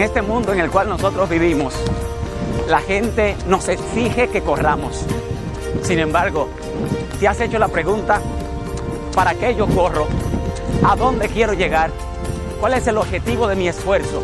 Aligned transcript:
Este 0.00 0.22
mundo 0.22 0.54
en 0.54 0.60
el 0.60 0.70
cual 0.70 0.88
nosotros 0.88 1.28
vivimos, 1.28 1.74
la 2.68 2.80
gente 2.80 3.36
nos 3.46 3.68
exige 3.68 4.28
que 4.28 4.40
corramos. 4.40 5.04
Sin 5.82 5.98
embargo, 5.98 6.48
¿te 7.20 7.28
has 7.28 7.38
hecho 7.38 7.58
la 7.58 7.68
pregunta, 7.68 8.18
¿para 9.14 9.34
qué 9.34 9.54
yo 9.54 9.66
corro? 9.66 10.06
¿A 10.88 10.96
dónde 10.96 11.28
quiero 11.28 11.52
llegar? 11.52 11.90
¿Cuál 12.60 12.74
es 12.74 12.86
el 12.86 12.96
objetivo 12.96 13.46
de 13.46 13.56
mi 13.56 13.68
esfuerzo? 13.68 14.22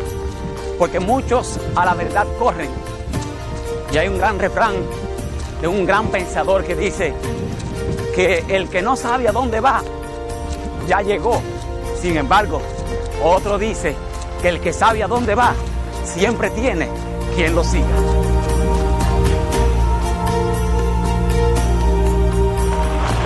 Porque 0.79 0.99
muchos 0.99 1.59
a 1.75 1.85
la 1.85 1.93
verdad 1.93 2.25
corren. 2.39 2.71
Y 3.93 3.99
hay 3.99 4.07
un 4.07 4.17
gran 4.17 4.39
refrán 4.39 4.73
de 5.61 5.67
un 5.67 5.85
gran 5.85 6.07
pensador 6.07 6.63
que 6.63 6.75
dice 6.75 7.13
que 8.15 8.43
el 8.47 8.67
que 8.67 8.81
no 8.81 8.95
sabe 8.95 9.27
a 9.27 9.31
dónde 9.31 9.59
va, 9.59 9.83
ya 10.87 11.03
llegó. 11.03 11.39
Sin 12.01 12.17
embargo, 12.17 12.63
otro 13.23 13.59
dice 13.59 13.95
que 14.41 14.49
el 14.49 14.59
que 14.59 14.73
sabe 14.73 15.03
a 15.03 15.07
dónde 15.07 15.35
va, 15.35 15.53
siempre 16.03 16.49
tiene 16.51 16.87
quien 17.35 17.55
lo 17.55 17.63
siga. 17.63 17.85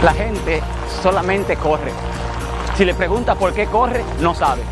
La 0.04 0.14
gente 0.14 0.62
solamente 1.04 1.56
corre. 1.58 1.92
Si 2.76 2.86
le 2.86 2.96
pregunta 2.96 3.36
por 3.36 3.54
qué 3.54 3.68
corre, 3.68 4.04
no 4.20 4.34
sabe. 4.34 4.64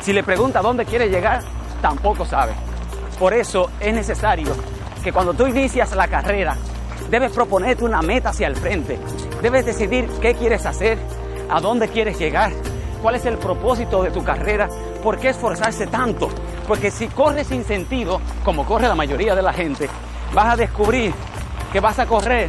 Si 0.00 0.12
le 0.12 0.22
pregunta 0.22 0.62
dónde 0.62 0.86
quiere 0.86 1.10
llegar, 1.10 1.42
tampoco 1.82 2.24
sabe. 2.24 2.52
Por 3.18 3.34
eso 3.34 3.70
es 3.80 3.92
necesario 3.92 4.54
que 5.04 5.12
cuando 5.12 5.34
tú 5.34 5.46
inicias 5.46 5.94
la 5.94 6.08
carrera, 6.08 6.56
debes 7.10 7.32
proponerte 7.32 7.84
una 7.84 8.00
meta 8.00 8.30
hacia 8.30 8.46
el 8.46 8.56
frente. 8.56 8.98
Debes 9.42 9.66
decidir 9.66 10.08
qué 10.22 10.34
quieres 10.34 10.64
hacer, 10.64 10.98
a 11.50 11.60
dónde 11.60 11.88
quieres 11.88 12.18
llegar, 12.18 12.52
cuál 13.02 13.16
es 13.16 13.26
el 13.26 13.36
propósito 13.36 14.02
de 14.02 14.10
tu 14.10 14.24
carrera, 14.24 14.68
por 15.02 15.18
qué 15.18 15.30
esforzarse 15.30 15.86
tanto. 15.86 16.28
Porque 16.66 16.90
si 16.90 17.08
corres 17.08 17.48
sin 17.48 17.64
sentido, 17.64 18.20
como 18.44 18.64
corre 18.64 18.88
la 18.88 18.94
mayoría 18.94 19.34
de 19.34 19.42
la 19.42 19.52
gente, 19.52 19.88
vas 20.32 20.54
a 20.54 20.56
descubrir 20.56 21.12
que 21.72 21.80
vas 21.80 21.98
a 21.98 22.06
correr 22.06 22.48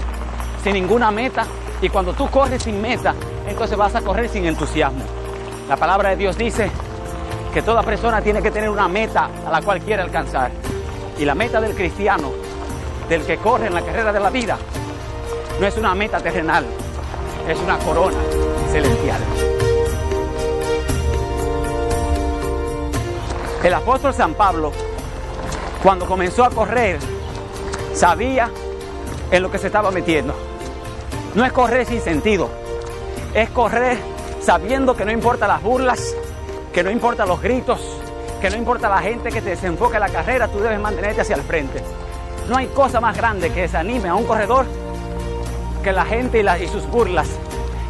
sin 0.63 0.73
ninguna 0.73 1.11
meta 1.11 1.45
y 1.81 1.89
cuando 1.89 2.13
tú 2.13 2.29
corres 2.29 2.63
sin 2.63 2.79
meta, 2.81 3.15
entonces 3.47 3.77
vas 3.77 3.95
a 3.95 4.01
correr 4.01 4.29
sin 4.29 4.45
entusiasmo. 4.45 5.03
La 5.67 5.77
palabra 5.77 6.09
de 6.09 6.17
Dios 6.17 6.37
dice 6.37 6.69
que 7.53 7.61
toda 7.61 7.81
persona 7.81 8.21
tiene 8.21 8.41
que 8.41 8.51
tener 8.51 8.69
una 8.69 8.87
meta 8.87 9.29
a 9.45 9.49
la 9.49 9.61
cual 9.61 9.81
quiere 9.81 10.03
alcanzar. 10.03 10.51
Y 11.17 11.25
la 11.25 11.35
meta 11.35 11.59
del 11.59 11.73
cristiano, 11.73 12.31
del 13.09 13.25
que 13.25 13.37
corre 13.37 13.67
en 13.67 13.73
la 13.73 13.81
carrera 13.81 14.13
de 14.13 14.19
la 14.19 14.29
vida, 14.29 14.57
no 15.59 15.67
es 15.67 15.77
una 15.77 15.93
meta 15.95 16.19
terrenal, 16.19 16.65
es 17.47 17.59
una 17.59 17.77
corona 17.79 18.17
celestial. 18.71 19.70
El 23.63 23.75
apóstol 23.75 24.11
San 24.11 24.33
Pablo, 24.33 24.71
cuando 25.83 26.07
comenzó 26.07 26.43
a 26.43 26.49
correr, 26.49 26.97
sabía 27.93 28.49
en 29.29 29.43
lo 29.43 29.51
que 29.51 29.59
se 29.59 29.67
estaba 29.67 29.91
metiendo. 29.91 30.33
No 31.35 31.45
es 31.45 31.51
correr 31.51 31.85
sin 31.85 32.01
sentido, 32.01 32.49
es 33.35 33.51
correr 33.51 33.99
sabiendo 34.41 34.95
que 34.97 35.05
no 35.05 35.11
importa 35.11 35.47
las 35.47 35.61
burlas, 35.61 36.15
que 36.73 36.83
no 36.83 36.89
importa 36.89 37.27
los 37.27 37.39
gritos, 37.39 37.79
que 38.41 38.49
no 38.49 38.57
importa 38.57 38.89
la 38.89 38.97
gente 38.97 39.29
que 39.29 39.43
te 39.43 39.51
desenfoque 39.51 39.99
la 39.99 40.09
carrera, 40.09 40.47
tú 40.47 40.59
debes 40.59 40.79
mantenerte 40.79 41.21
hacia 41.21 41.35
el 41.35 41.43
frente. 41.43 41.83
No 42.49 42.57
hay 42.57 42.65
cosa 42.67 42.99
más 42.99 43.15
grande 43.15 43.51
que 43.51 43.61
desanime 43.61 44.09
a 44.09 44.15
un 44.15 44.25
corredor 44.25 44.65
que 45.83 45.91
la 45.91 46.05
gente 46.05 46.41
y, 46.41 46.63
y 46.63 46.67
sus 46.67 46.87
burlas, 46.87 47.27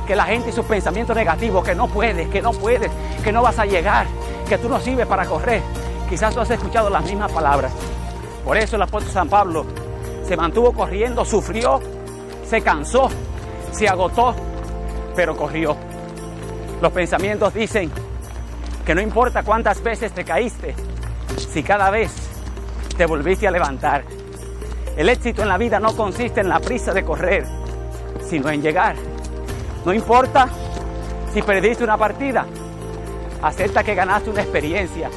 que 0.05 0.17
la 0.17 0.25
gente 0.25 0.49
y 0.49 0.51
sus 0.51 0.65
pensamientos 0.65 1.15
negativos, 1.15 1.63
que 1.63 1.75
no 1.75 1.87
puedes, 1.87 2.27
que 2.27 2.41
no 2.41 2.51
puedes, 2.51 2.91
que 3.23 3.31
no 3.31 3.41
vas 3.41 3.57
a 3.57 3.65
llegar, 3.65 4.05
que 4.51 4.57
tú 4.57 4.67
no 4.67 4.81
sirves 4.81 5.07
para 5.07 5.25
correr. 5.25 5.61
Quizás 6.09 6.33
tú 6.33 6.41
has 6.41 6.49
escuchado 6.49 6.89
las 6.89 7.05
mismas 7.05 7.31
palabras. 7.31 7.71
Por 8.43 8.57
eso 8.57 8.75
el 8.75 8.81
apóstol 8.81 9.13
San 9.13 9.29
Pablo 9.29 9.65
se 10.27 10.35
mantuvo 10.35 10.73
corriendo, 10.73 11.23
sufrió, 11.23 11.79
se 12.45 12.61
cansó, 12.61 13.07
se 13.71 13.87
agotó, 13.87 14.35
pero 15.15 15.37
corrió. 15.37 15.77
Los 16.81 16.91
pensamientos 16.91 17.53
dicen 17.53 17.89
que 18.85 18.93
no 18.93 18.99
importa 18.99 19.43
cuántas 19.43 19.81
veces 19.81 20.11
te 20.11 20.25
caíste, 20.25 20.75
si 21.37 21.63
cada 21.63 21.89
vez 21.89 22.11
te 22.97 23.05
volviste 23.05 23.47
a 23.47 23.51
levantar. 23.51 24.03
El 24.97 25.07
éxito 25.07 25.43
en 25.43 25.47
la 25.47 25.57
vida 25.57 25.79
no 25.79 25.95
consiste 25.95 26.41
en 26.41 26.49
la 26.49 26.59
prisa 26.59 26.91
de 26.91 27.05
correr, 27.05 27.45
sino 28.29 28.49
en 28.49 28.61
llegar. 28.61 28.97
No 29.85 29.93
importa 29.93 30.49
si 31.33 31.41
perdiste 31.41 31.85
una 31.85 31.95
partida, 31.95 32.45
acepta 33.41 33.83
que 33.83 33.95
ganaste 33.95 34.29
una 34.29 34.41
experiencia. 34.41 35.09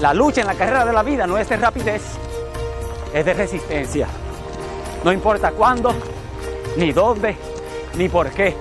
La 0.00 0.12
lucha 0.14 0.40
en 0.40 0.46
la 0.46 0.54
carrera 0.54 0.84
de 0.84 0.92
la 0.92 1.02
vida 1.02 1.26
no 1.26 1.38
es 1.38 1.48
de 1.48 1.56
rapidez, 1.56 2.02
es 3.12 3.24
de 3.24 3.34
resistencia. 3.34 4.06
No 5.04 5.12
importa 5.12 5.52
cuándo, 5.52 5.94
ni 6.76 6.92
dónde, 6.92 7.36
ni 7.96 8.08
por 8.08 8.30
qué. 8.30 8.54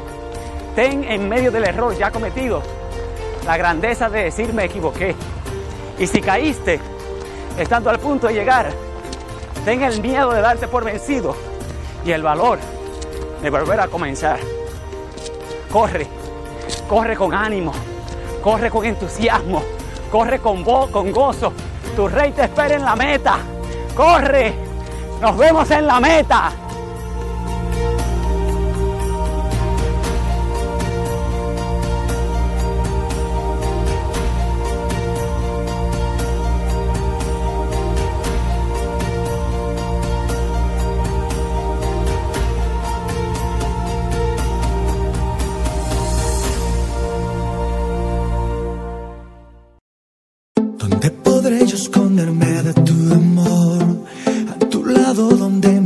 Ten 0.76 1.04
en 1.04 1.28
medio 1.28 1.52
del 1.52 1.66
error 1.66 1.98
ya 1.98 2.12
cometido 2.12 2.62
la 3.46 3.58
grandeza 3.58 4.10
de 4.10 4.24
decir 4.24 4.54
me 4.54 4.66
equivoqué. 4.66 5.16
Y 5.98 6.08
si 6.08 6.22
caíste, 6.22 6.80
estando 7.58 7.90
al 7.90 8.00
punto 8.00 8.28
de 8.28 8.34
llegar, 8.34 8.72
ten 9.66 9.82
el 9.82 10.02
miedo 10.02 10.32
de 10.32 10.42
darte 10.42 10.68
por 10.68 10.84
vencido 10.84 11.36
y 12.06 12.12
el 12.12 12.24
valor 12.24 12.60
de 13.42 13.50
volver 13.50 13.80
a 13.80 13.88
comenzar. 13.88 14.40
Corre, 15.72 16.08
corre 16.88 17.16
con 17.16 17.34
ánimo, 17.34 17.74
corre 18.42 18.70
con 18.70 18.86
entusiasmo, 18.86 19.62
corre 20.12 20.40
con, 20.40 20.64
con 20.64 21.12
gozo. 21.12 21.54
Tu 21.96 22.08
rey 22.08 22.32
te 22.32 22.44
espera 22.44 22.76
en 22.76 22.86
la 22.86 22.96
meta. 22.96 23.38
Corre, 23.96 24.54
nos 25.22 25.38
vemos 25.38 25.70
en 25.72 25.86
la 25.86 26.00
meta. 26.00 26.52
Tu 55.22 55.30
lado 55.30 55.38
donde 55.38 55.81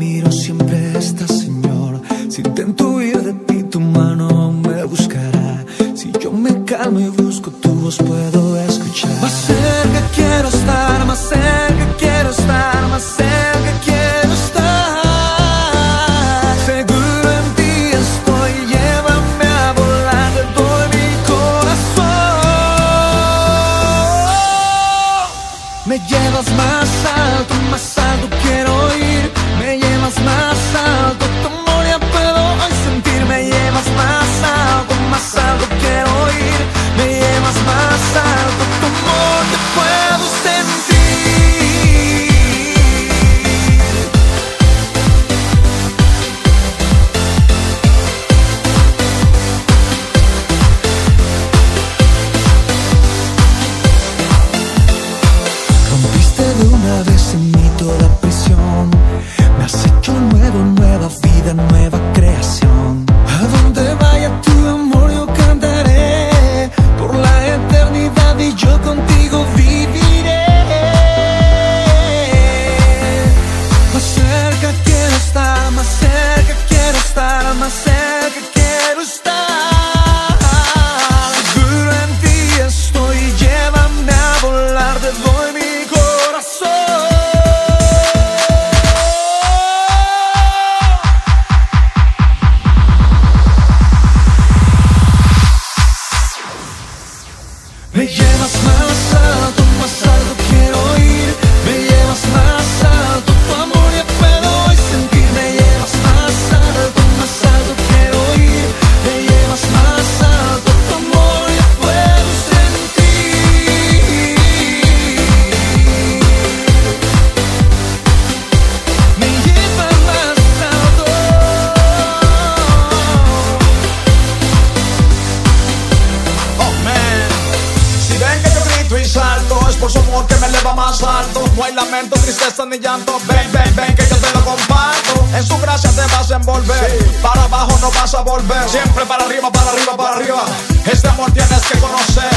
No 131.56 131.64
hay 131.64 131.74
lamento, 131.74 132.20
tristeza 132.20 132.66
ni 132.66 132.80
llanto. 132.80 133.18
Ven, 133.28 133.52
ven, 133.54 133.76
ven, 133.76 133.96
que 133.96 134.06
yo 134.08 134.18
te 134.18 134.32
lo 134.32 134.44
comparto. 134.44 135.26
En 135.34 135.46
su 135.46 135.58
gracia 135.60 135.90
te 135.92 136.02
vas 136.14 136.30
a 136.32 136.36
envolver. 136.36 137.12
Para 137.22 137.44
abajo 137.44 137.78
no 137.80 137.92
vas 137.92 138.14
a 138.14 138.22
volver. 138.22 138.70
Siempre 138.70 139.06
para 139.06 139.24
arriba, 139.24 139.50
para 139.52 139.72
arriba, 139.72 139.96
para 139.96 140.16
arriba. 140.18 140.44
Este 140.86 141.08
amor 141.08 141.32
tienes 141.32 141.62
que 141.62 141.80
conocer. 141.80 142.30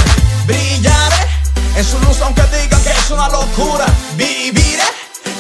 Brillaré 0.47 1.27
en 1.75 1.85
su 1.85 1.99
luz, 2.01 2.21
aunque 2.23 2.43
digan 2.43 2.81
que 2.83 2.91
es 2.91 3.11
una 3.11 3.29
locura. 3.29 3.87
Viviré 4.15 4.85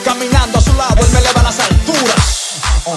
caminando 0.04 0.58
a 0.58 0.60
su 0.60 0.75
lado, 0.75 0.96
él 0.98 1.08
me 1.12 1.19
eleva 1.20 1.40
a 1.40 1.44
las 1.44 1.60
alturas. 1.60 2.50
Oh. 2.84 2.96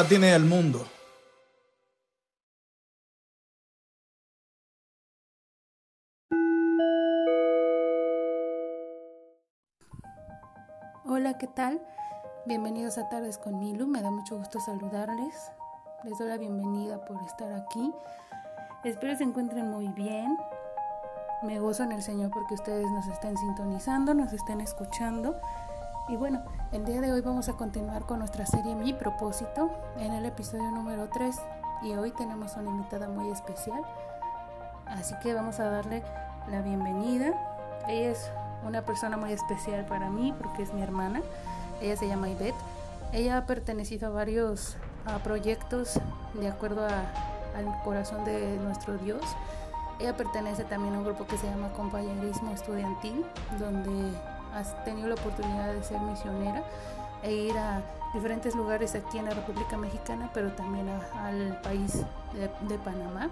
Latina 0.00 0.36
y 0.36 0.38
mundo. 0.38 0.86
Hola, 11.04 11.36
¿qué 11.38 11.48
tal? 11.48 11.84
Bienvenidos 12.46 12.96
a 12.96 13.08
Tardes 13.08 13.38
con 13.38 13.58
Milu. 13.58 13.88
Me 13.88 14.00
da 14.00 14.12
mucho 14.12 14.38
gusto 14.38 14.60
saludarles. 14.60 15.50
Les 16.04 16.16
doy 16.16 16.28
la 16.28 16.38
bienvenida 16.38 17.04
por 17.04 17.20
estar 17.24 17.52
aquí. 17.52 17.92
Espero 18.84 19.16
se 19.16 19.24
encuentren 19.24 19.68
muy 19.68 19.88
bien. 19.88 20.38
Me 21.42 21.58
gozo 21.58 21.82
en 21.82 21.90
el 21.90 22.04
Señor 22.04 22.30
porque 22.30 22.54
ustedes 22.54 22.88
nos 22.92 23.08
estén 23.08 23.36
sintonizando, 23.36 24.14
nos 24.14 24.32
estén 24.32 24.60
escuchando. 24.60 25.40
Y 26.08 26.16
bueno, 26.16 26.42
el 26.72 26.84
día 26.84 27.00
de 27.00 27.12
hoy 27.12 27.20
vamos 27.20 27.48
a 27.48 27.52
continuar 27.54 28.04
con 28.06 28.20
nuestra 28.20 28.46
serie 28.46 28.74
Mi 28.74 28.92
propósito 28.94 29.70
en 29.98 30.12
el 30.12 30.24
episodio 30.26 30.70
número 30.70 31.08
3. 31.12 31.36
Y 31.82 31.92
hoy 31.94 32.10
tenemos 32.12 32.56
una 32.56 32.70
invitada 32.70 33.08
muy 33.08 33.30
especial. 33.30 33.82
Así 34.86 35.14
que 35.22 35.34
vamos 35.34 35.60
a 35.60 35.68
darle 35.68 36.02
la 36.50 36.62
bienvenida. 36.62 37.32
Ella 37.88 38.10
es 38.10 38.30
una 38.66 38.82
persona 38.82 39.16
muy 39.16 39.32
especial 39.32 39.84
para 39.84 40.08
mí 40.08 40.34
porque 40.40 40.62
es 40.62 40.72
mi 40.72 40.82
hermana. 40.82 41.20
Ella 41.82 41.96
se 41.96 42.08
llama 42.08 42.28
Ivette. 42.30 42.56
Ella 43.12 43.38
ha 43.38 43.46
pertenecido 43.46 44.08
a 44.08 44.10
varios 44.10 44.76
a 45.06 45.18
proyectos 45.18 46.00
de 46.34 46.48
acuerdo 46.48 46.84
a- 46.86 47.56
al 47.56 47.82
corazón 47.84 48.24
de 48.24 48.56
nuestro 48.62 48.96
Dios. 48.98 49.22
Ella 50.00 50.16
pertenece 50.16 50.64
también 50.64 50.94
a 50.94 50.98
un 50.98 51.04
grupo 51.04 51.26
que 51.26 51.36
se 51.36 51.46
llama 51.48 51.68
Compañerismo 51.72 52.50
Estudiantil, 52.52 53.24
donde 53.58 54.12
has 54.54 54.84
tenido 54.84 55.08
la 55.08 55.14
oportunidad 55.14 55.72
de 55.72 55.82
ser 55.82 56.00
misionera 56.00 56.62
e 57.22 57.32
ir 57.32 57.58
a 57.58 57.82
diferentes 58.14 58.54
lugares 58.54 58.94
aquí 58.94 59.18
en 59.18 59.26
la 59.26 59.32
República 59.32 59.76
Mexicana, 59.76 60.30
pero 60.32 60.52
también 60.52 60.88
al 60.88 61.60
país 61.62 62.04
de, 62.32 62.78
Panamá. 62.78 63.28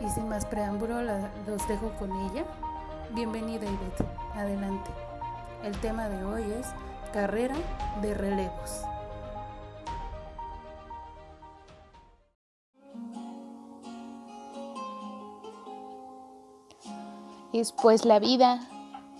Y 0.00 0.08
sin 0.10 0.28
más 0.28 0.46
preámbulo, 0.46 1.02
los 1.02 1.68
dejo 1.68 1.90
con 1.98 2.10
ella. 2.26 2.44
Bienvenida, 3.12 3.66
Ivette. 3.66 4.04
Adelante. 4.34 4.90
El 5.64 5.76
tema 5.78 6.08
de 6.08 6.24
hoy 6.24 6.42
es 6.58 6.68
carrera 7.12 7.56
de 8.00 8.14
relevos. 8.14 8.84
Es 17.52 17.72
pues 17.72 18.04
la 18.04 18.20
vida 18.20 18.60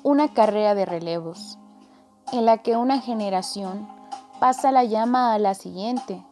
una 0.02 0.32
carrera 0.32 0.74
de 0.74 0.86
relevos, 0.86 1.58
en 2.32 2.44
la 2.46 2.58
que 2.58 2.76
una 2.76 3.00
generación 3.00 3.88
pasa 4.38 4.72
la 4.72 4.84
llama 4.84 5.34
a 5.34 5.38
la 5.38 5.54
siguiente, 5.54 6.24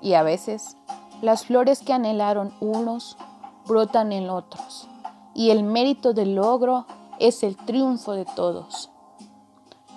y 0.00 0.14
a 0.14 0.22
veces 0.22 0.76
las 1.22 1.46
flores 1.46 1.80
que 1.80 1.92
anhelaron 1.92 2.52
unos 2.60 3.16
brotan 3.66 4.12
en 4.12 4.28
otros, 4.28 4.88
y 5.34 5.50
el 5.50 5.62
mérito 5.62 6.12
del 6.12 6.34
logro 6.34 6.86
es 7.18 7.42
el 7.42 7.56
triunfo 7.56 8.12
de 8.12 8.24
todos. 8.24 8.90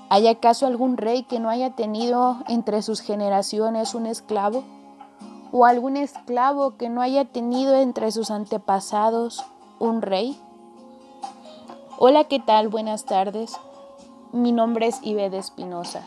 ¿Hay 0.10 0.28
acaso 0.28 0.66
algún 0.66 0.98
rey 0.98 1.24
que 1.24 1.40
no 1.40 1.50
haya 1.50 1.76
tenido 1.76 2.38
entre 2.48 2.82
sus 2.82 3.00
generaciones 3.00 3.96
un 3.96 4.06
esclavo? 4.06 4.64
¿O 5.54 5.66
algún 5.66 5.96
esclavo 5.96 6.76
que 6.78 6.90
no 6.90 7.02
haya 7.02 7.26
tenido 7.26 7.76
entre 7.76 8.12
sus 8.12 8.32
antepasados 8.32 9.46
un 9.80 10.02
rey? 10.02 10.38
Hola, 12.04 12.24
¿qué 12.24 12.40
tal? 12.40 12.68
Buenas 12.68 13.06
tardes. 13.06 13.54
Mi 14.32 14.52
nombre 14.52 14.88
es 14.88 14.98
Ivede 15.04 15.38
Espinosa. 15.38 16.02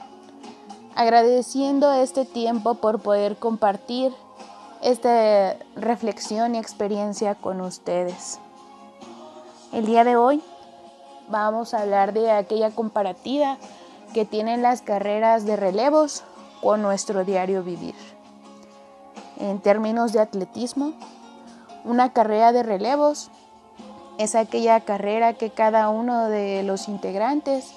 Agradeciendo 0.97 1.93
este 1.93 2.25
tiempo 2.25 2.75
por 2.75 2.99
poder 2.99 3.37
compartir 3.37 4.13
esta 4.83 5.57
reflexión 5.77 6.57
y 6.57 6.59
experiencia 6.59 7.37
con 7.37 7.61
ustedes. 7.61 8.41
El 9.73 9.87
día 9.87 10.03
de 10.03 10.17
hoy 10.17 10.43
vamos 11.29 11.75
a 11.75 11.83
hablar 11.83 12.13
de 12.13 12.33
aquella 12.33 12.73
comparativa 12.73 13.57
que 14.15 14.25
tienen 14.25 14.63
las 14.63 14.83
carreras 14.83 15.47
de 15.47 15.55
relevos 15.55 16.25
con 16.61 16.83
nuestro 16.83 17.25
diario 17.25 17.63
vivir. 17.63 17.95
En 19.39 19.61
términos 19.61 20.13
de 20.13 20.19
atletismo, 20.19 20.93
una 21.85 22.13
carrera 22.13 22.51
de 22.51 22.65
relevos 22.65 23.31
es 24.19 24.35
aquella 24.35 24.81
carrera 24.81 25.35
que 25.35 25.51
cada 25.51 25.89
uno 25.89 26.29
de 26.29 26.63
los 26.63 26.89
integrantes 26.89 27.73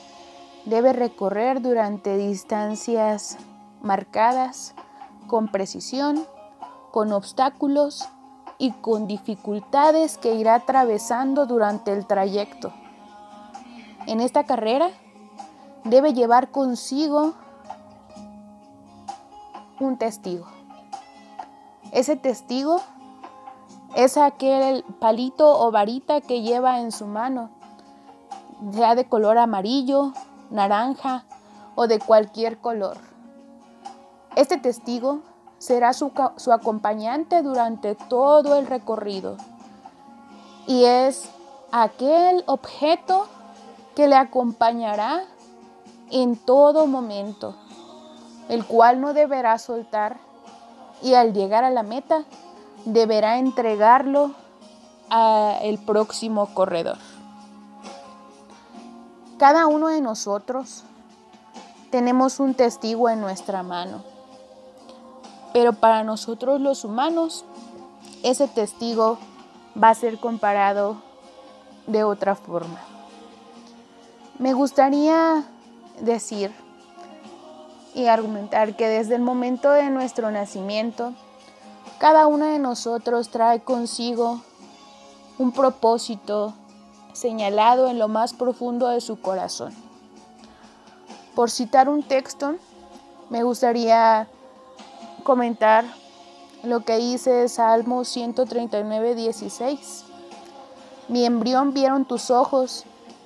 debe 0.65 0.93
recorrer 0.93 1.61
durante 1.61 2.17
distancias 2.17 3.37
marcadas, 3.81 4.75
con 5.27 5.47
precisión, 5.49 6.25
con 6.91 7.11
obstáculos 7.11 8.07
y 8.57 8.71
con 8.71 9.07
dificultades 9.07 10.17
que 10.17 10.35
irá 10.35 10.55
atravesando 10.55 11.45
durante 11.45 11.93
el 11.93 12.05
trayecto. 12.05 12.71
En 14.05 14.21
esta 14.21 14.45
carrera 14.45 14.89
debe 15.83 16.13
llevar 16.13 16.49
consigo 16.49 17.33
un 19.79 19.97
testigo. 19.97 20.47
Ese 21.91 22.15
testigo 22.15 22.81
es 23.97 24.15
aquel 24.15 24.83
palito 24.99 25.59
o 25.59 25.71
varita 25.71 26.21
que 26.21 26.43
lleva 26.43 26.81
en 26.81 26.91
su 26.91 27.07
mano, 27.07 27.49
sea 28.71 28.93
de 28.93 29.09
color 29.09 29.39
amarillo, 29.39 30.13
naranja 30.51 31.25
o 31.73 31.87
de 31.87 31.97
cualquier 31.97 32.59
color. 32.59 32.97
Este 34.35 34.59
testigo 34.59 35.21
será 35.57 35.93
su, 35.93 36.11
su 36.35 36.53
acompañante 36.53 37.41
durante 37.41 37.95
todo 37.95 38.55
el 38.59 38.67
recorrido 38.67 39.35
y 40.67 40.83
es 40.83 41.31
aquel 41.71 42.43
objeto 42.45 43.25
que 43.95 44.07
le 44.07 44.15
acompañará 44.15 45.23
en 46.11 46.35
todo 46.35 46.85
momento, 46.85 47.55
el 48.47 48.63
cual 48.63 49.01
no 49.01 49.15
deberá 49.15 49.57
soltar 49.57 50.17
y 51.01 51.15
al 51.15 51.33
llegar 51.33 51.63
a 51.63 51.71
la 51.71 51.81
meta 51.81 52.25
deberá 52.87 53.37
entregarlo 53.37 54.31
al 55.09 55.77
próximo 55.79 56.53
corredor. 56.53 56.97
Cada 59.37 59.67
uno 59.67 59.89
de 59.89 59.99
nosotros 59.99 60.83
tenemos 61.91 62.39
un 62.39 62.53
testigo 62.53 63.09
en 63.09 63.19
nuestra 63.19 63.61
mano, 63.61 64.03
pero 65.53 65.73
para 65.73 66.03
nosotros 66.03 66.61
los 66.61 66.85
humanos 66.85 67.43
ese 68.23 68.47
testigo 68.47 69.17
va 69.81 69.89
a 69.89 69.95
ser 69.95 70.17
comparado 70.17 71.01
de 71.87 72.05
otra 72.05 72.35
forma. 72.35 72.79
Me 74.39 74.53
gustaría 74.53 75.43
decir 75.99 76.53
y 77.93 78.05
argumentar 78.07 78.77
que 78.77 78.87
desde 78.87 79.15
el 79.15 79.21
momento 79.21 79.71
de 79.71 79.89
nuestro 79.89 80.31
nacimiento, 80.31 81.13
cada 81.99 82.27
uno 82.27 82.45
de 82.45 82.59
nosotros 82.59 83.29
trae 83.29 83.61
consigo 83.61 84.41
un 85.39 85.51
propósito 85.51 86.53
señalado 87.13 87.87
en 87.87 87.97
lo 87.97 88.07
más 88.07 88.33
profundo 88.33 88.87
de 88.87 89.01
su 89.01 89.19
corazón. 89.19 89.73
Por 91.35 91.49
citar 91.49 91.89
un 91.89 92.03
texto, 92.03 92.55
me 93.29 93.43
gustaría 93.43 94.27
comentar 95.23 95.85
lo 96.63 96.81
que 96.81 96.97
dice 96.97 97.49
Salmo 97.49 98.05
139, 98.05 99.15
16. 99.15 100.05
Mi 101.07 101.25
embrión 101.25 101.73
vieron 101.73 102.05
tus 102.05 102.31
ojos, 102.31 102.85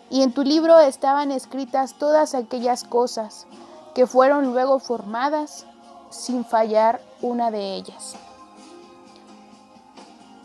y 0.10 0.24
en 0.24 0.34
tu 0.34 0.44
libro 0.44 0.78
estaban 0.80 1.32
escritas 1.32 1.94
todas 1.94 2.36
aquellas 2.36 2.84
cosas 2.84 3.48
que 3.96 4.06
fueron 4.06 4.52
luego 4.52 4.80
formadas 4.80 5.66
sin 6.10 6.44
fallar 6.44 7.02
una 7.22 7.50
de 7.50 7.76
ellas. 7.76 8.16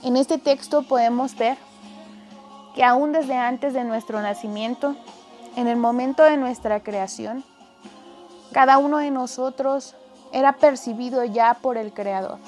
En 0.06 0.16
este 0.16 0.38
texto 0.38 0.82
podemos 0.82 1.36
ver 1.36 1.58
que 2.76 2.84
aún 2.84 3.10
desde 3.10 3.34
antes 3.34 3.74
de 3.74 3.82
nuestro 3.82 4.22
nacimiento, 4.22 4.94
en 5.56 5.66
el 5.66 5.76
momento 5.76 6.22
de 6.22 6.36
nuestra 6.36 6.78
creación, 6.78 7.42
cada 8.52 8.78
uno 8.78 8.98
de 8.98 9.10
nosotros 9.10 9.96
era 10.30 10.52
percibido 10.52 11.24
ya 11.24 11.54
por 11.54 11.76
el 11.76 11.92
Creador 11.92 12.38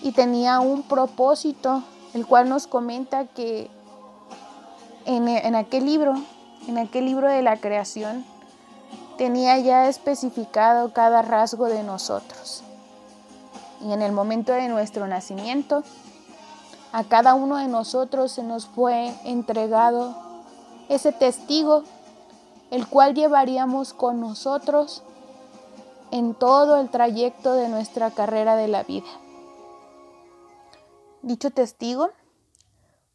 y 0.00 0.12
tenía 0.12 0.60
un 0.60 0.84
propósito, 0.84 1.82
el 2.14 2.24
cual 2.24 2.48
nos 2.48 2.68
comenta 2.68 3.26
que 3.26 3.68
en, 5.06 5.56
aquel 5.56 5.86
libro, 5.86 6.14
en 6.68 6.78
aquel 6.78 7.06
libro 7.06 7.28
de 7.28 7.42
la 7.42 7.56
creación, 7.56 8.24
tenía 9.16 9.58
ya 9.58 9.88
especificado 9.88 10.92
cada 10.92 11.20
rasgo 11.20 11.66
de 11.66 11.82
nosotros. 11.82 12.62
Y 13.84 13.92
en 13.92 14.02
el 14.02 14.12
momento 14.12 14.52
de 14.52 14.68
nuestro 14.68 15.08
nacimiento, 15.08 15.82
a 16.92 17.04
cada 17.04 17.34
uno 17.34 17.56
de 17.56 17.68
nosotros 17.68 18.32
se 18.32 18.42
nos 18.42 18.66
fue 18.66 19.14
entregado 19.24 20.16
ese 20.88 21.12
testigo, 21.12 21.84
el 22.70 22.86
cual 22.86 23.14
llevaríamos 23.14 23.92
con 23.92 24.20
nosotros 24.20 25.02
en 26.10 26.34
todo 26.34 26.80
el 26.80 26.88
trayecto 26.88 27.54
de 27.54 27.68
nuestra 27.68 28.10
carrera 28.10 28.56
de 28.56 28.68
la 28.68 28.82
vida. 28.82 29.08
Dicho 31.22 31.50
testigo 31.50 32.10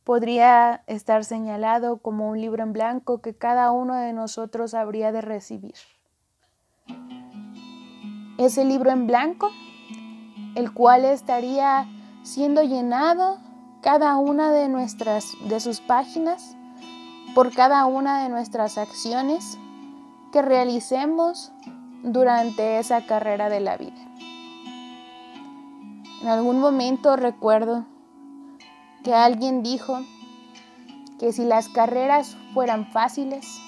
podría 0.03 0.83
estar 0.87 1.23
señalado 1.23 1.97
como 1.97 2.29
un 2.29 2.39
libro 2.39 2.61
en 2.63 2.73
blanco 2.73 3.21
que 3.21 3.33
cada 3.33 3.71
uno 3.71 3.95
de 3.95 4.13
nosotros 4.13 4.73
habría 4.73 5.11
de 5.11 5.21
recibir. 5.21 5.75
Ese 8.37 8.65
libro 8.65 8.91
en 8.91 9.07
blanco, 9.07 9.49
el 10.55 10.73
cual 10.73 11.05
estaría 11.05 11.87
siendo 12.23 12.63
llenado 12.63 13.37
cada 13.83 14.15
una 14.15 14.51
de 14.51 14.69
nuestras 14.69 15.33
de 15.41 15.59
sus 15.59 15.81
páginas 15.81 16.55
por 17.35 17.53
cada 17.53 17.85
una 17.85 18.23
de 18.23 18.29
nuestras 18.29 18.77
acciones 18.77 19.57
que 20.31 20.41
realicemos 20.41 21.51
durante 22.01 22.79
esa 22.79 23.05
carrera 23.05 23.49
de 23.49 23.59
la 23.59 23.75
vida. 23.75 24.01
En 26.21 26.29
algún 26.29 26.59
momento 26.59 27.17
recuerdo 27.17 27.85
que 29.03 29.13
alguien 29.13 29.63
dijo 29.63 29.99
que 31.19 31.33
si 31.33 31.43
las 31.43 31.67
carreras 31.67 32.37
fueran 32.53 32.89
fáciles, 32.91 33.59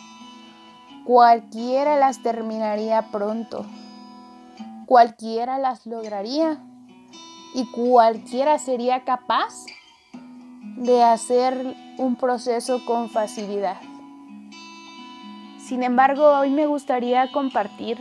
cualquiera 1.03 1.97
las 1.97 2.23
terminaría 2.23 3.11
pronto, 3.11 3.65
cualquiera 4.85 5.59
las 5.59 5.85
lograría 5.85 6.63
y 7.53 7.65
cualquiera 7.71 8.59
sería 8.59 9.03
capaz 9.03 9.65
de 10.77 11.03
hacer 11.03 11.75
un 11.97 12.15
proceso 12.15 12.83
con 12.85 13.09
facilidad. 13.09 13.77
Sin 15.59 15.83
embargo, 15.83 16.39
hoy 16.39 16.49
me 16.49 16.67
gustaría 16.67 17.31
compartir 17.31 17.97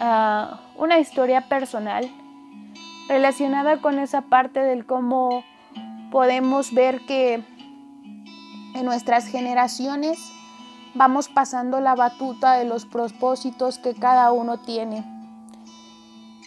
ah, 0.00 0.60
una 0.76 0.98
historia 0.98 1.42
personal 1.48 2.10
relacionada 3.08 3.80
con 3.80 3.98
esa 3.98 4.22
parte 4.22 4.60
del 4.60 4.86
cómo 4.86 5.44
podemos 6.10 6.72
ver 6.72 7.00
que 7.06 7.44
en 8.74 8.84
nuestras 8.84 9.26
generaciones 9.26 10.32
vamos 10.94 11.28
pasando 11.28 11.80
la 11.80 11.94
batuta 11.94 12.54
de 12.54 12.64
los 12.64 12.84
propósitos 12.84 13.78
que 13.78 13.94
cada 13.94 14.32
uno 14.32 14.58
tiene. 14.58 15.04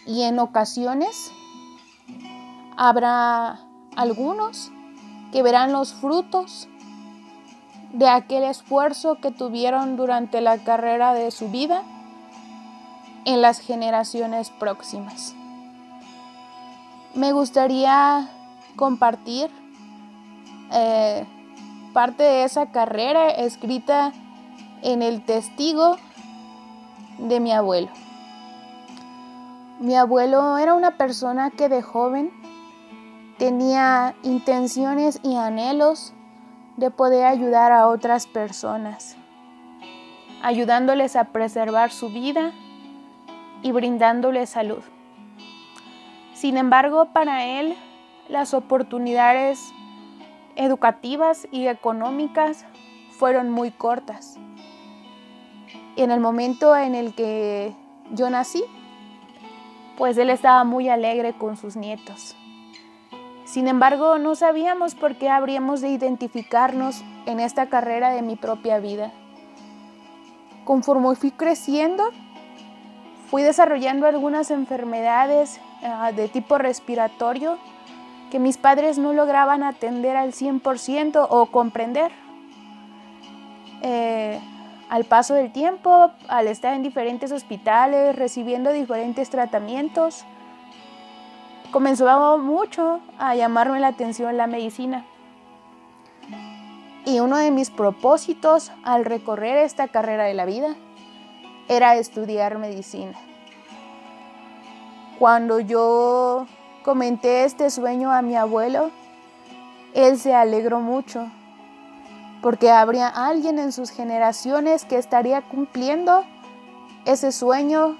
Y 0.06 0.22
en 0.22 0.38
ocasiones 0.38 1.32
habrá 2.76 3.60
algunos 3.96 4.70
que 5.34 5.42
verán 5.42 5.72
los 5.72 5.92
frutos 5.92 6.68
de 7.92 8.08
aquel 8.08 8.44
esfuerzo 8.44 9.16
que 9.16 9.32
tuvieron 9.32 9.96
durante 9.96 10.40
la 10.40 10.58
carrera 10.58 11.12
de 11.12 11.32
su 11.32 11.48
vida 11.48 11.82
en 13.24 13.42
las 13.42 13.58
generaciones 13.58 14.50
próximas. 14.50 15.34
Me 17.16 17.32
gustaría 17.32 18.28
compartir 18.76 19.50
eh, 20.70 21.26
parte 21.92 22.22
de 22.22 22.44
esa 22.44 22.66
carrera 22.66 23.28
escrita 23.30 24.12
en 24.82 25.02
el 25.02 25.24
testigo 25.24 25.96
de 27.18 27.40
mi 27.40 27.50
abuelo. 27.50 27.88
Mi 29.80 29.96
abuelo 29.96 30.58
era 30.58 30.74
una 30.74 30.96
persona 30.96 31.50
que 31.50 31.68
de 31.68 31.82
joven 31.82 32.30
tenía 33.44 34.14
intenciones 34.22 35.20
y 35.22 35.36
anhelos 35.36 36.14
de 36.78 36.90
poder 36.90 37.26
ayudar 37.26 37.72
a 37.72 37.88
otras 37.88 38.26
personas, 38.26 39.18
ayudándoles 40.42 41.14
a 41.14 41.24
preservar 41.24 41.90
su 41.90 42.08
vida 42.08 42.52
y 43.60 43.70
brindándoles 43.70 44.48
salud. 44.48 44.82
Sin 46.32 46.56
embargo, 46.56 47.10
para 47.12 47.44
él 47.44 47.76
las 48.30 48.54
oportunidades 48.54 49.74
educativas 50.56 51.46
y 51.50 51.66
económicas 51.66 52.64
fueron 53.10 53.50
muy 53.50 53.70
cortas. 53.72 54.38
En 55.96 56.10
el 56.10 56.20
momento 56.20 56.74
en 56.74 56.94
el 56.94 57.14
que 57.14 57.74
yo 58.10 58.30
nací, 58.30 58.64
pues 59.98 60.16
él 60.16 60.30
estaba 60.30 60.64
muy 60.64 60.88
alegre 60.88 61.34
con 61.34 61.58
sus 61.58 61.76
nietos. 61.76 62.38
Sin 63.44 63.68
embargo, 63.68 64.18
no 64.18 64.34
sabíamos 64.34 64.94
por 64.94 65.16
qué 65.16 65.28
habríamos 65.28 65.80
de 65.80 65.90
identificarnos 65.90 67.02
en 67.26 67.40
esta 67.40 67.68
carrera 67.68 68.10
de 68.10 68.22
mi 68.22 68.36
propia 68.36 68.78
vida. 68.78 69.12
Conforme 70.64 71.14
fui 71.14 71.30
creciendo, 71.30 72.04
fui 73.30 73.42
desarrollando 73.42 74.06
algunas 74.06 74.50
enfermedades 74.50 75.60
ah, 75.82 76.12
de 76.12 76.28
tipo 76.28 76.56
respiratorio 76.56 77.58
que 78.30 78.38
mis 78.38 78.56
padres 78.56 78.98
no 78.98 79.12
lograban 79.12 79.62
atender 79.62 80.16
al 80.16 80.32
100% 80.32 81.26
o 81.28 81.46
comprender. 81.46 82.10
Eh, 83.82 84.40
al 84.88 85.04
paso 85.04 85.34
del 85.34 85.52
tiempo, 85.52 86.10
al 86.28 86.48
estar 86.48 86.74
en 86.74 86.82
diferentes 86.82 87.32
hospitales, 87.32 88.16
recibiendo 88.16 88.72
diferentes 88.72 89.28
tratamientos, 89.30 90.24
comenzó 91.74 92.38
mucho 92.38 93.00
a 93.18 93.34
llamarme 93.34 93.80
la 93.80 93.88
atención 93.88 94.36
la 94.36 94.46
medicina. 94.46 95.04
Y 97.04 97.18
uno 97.18 97.36
de 97.36 97.50
mis 97.50 97.70
propósitos 97.70 98.70
al 98.84 99.04
recorrer 99.04 99.56
esta 99.56 99.88
carrera 99.88 100.22
de 100.22 100.34
la 100.34 100.44
vida 100.44 100.76
era 101.66 101.96
estudiar 101.96 102.58
medicina. 102.58 103.18
Cuando 105.18 105.58
yo 105.58 106.46
comenté 106.84 107.42
este 107.42 107.68
sueño 107.70 108.12
a 108.12 108.22
mi 108.22 108.36
abuelo, 108.36 108.92
él 109.94 110.16
se 110.16 110.32
alegró 110.32 110.78
mucho, 110.78 111.26
porque 112.40 112.70
habría 112.70 113.08
alguien 113.08 113.58
en 113.58 113.72
sus 113.72 113.90
generaciones 113.90 114.84
que 114.84 114.96
estaría 114.96 115.42
cumpliendo 115.42 116.22
ese 117.04 117.32
sueño 117.32 117.98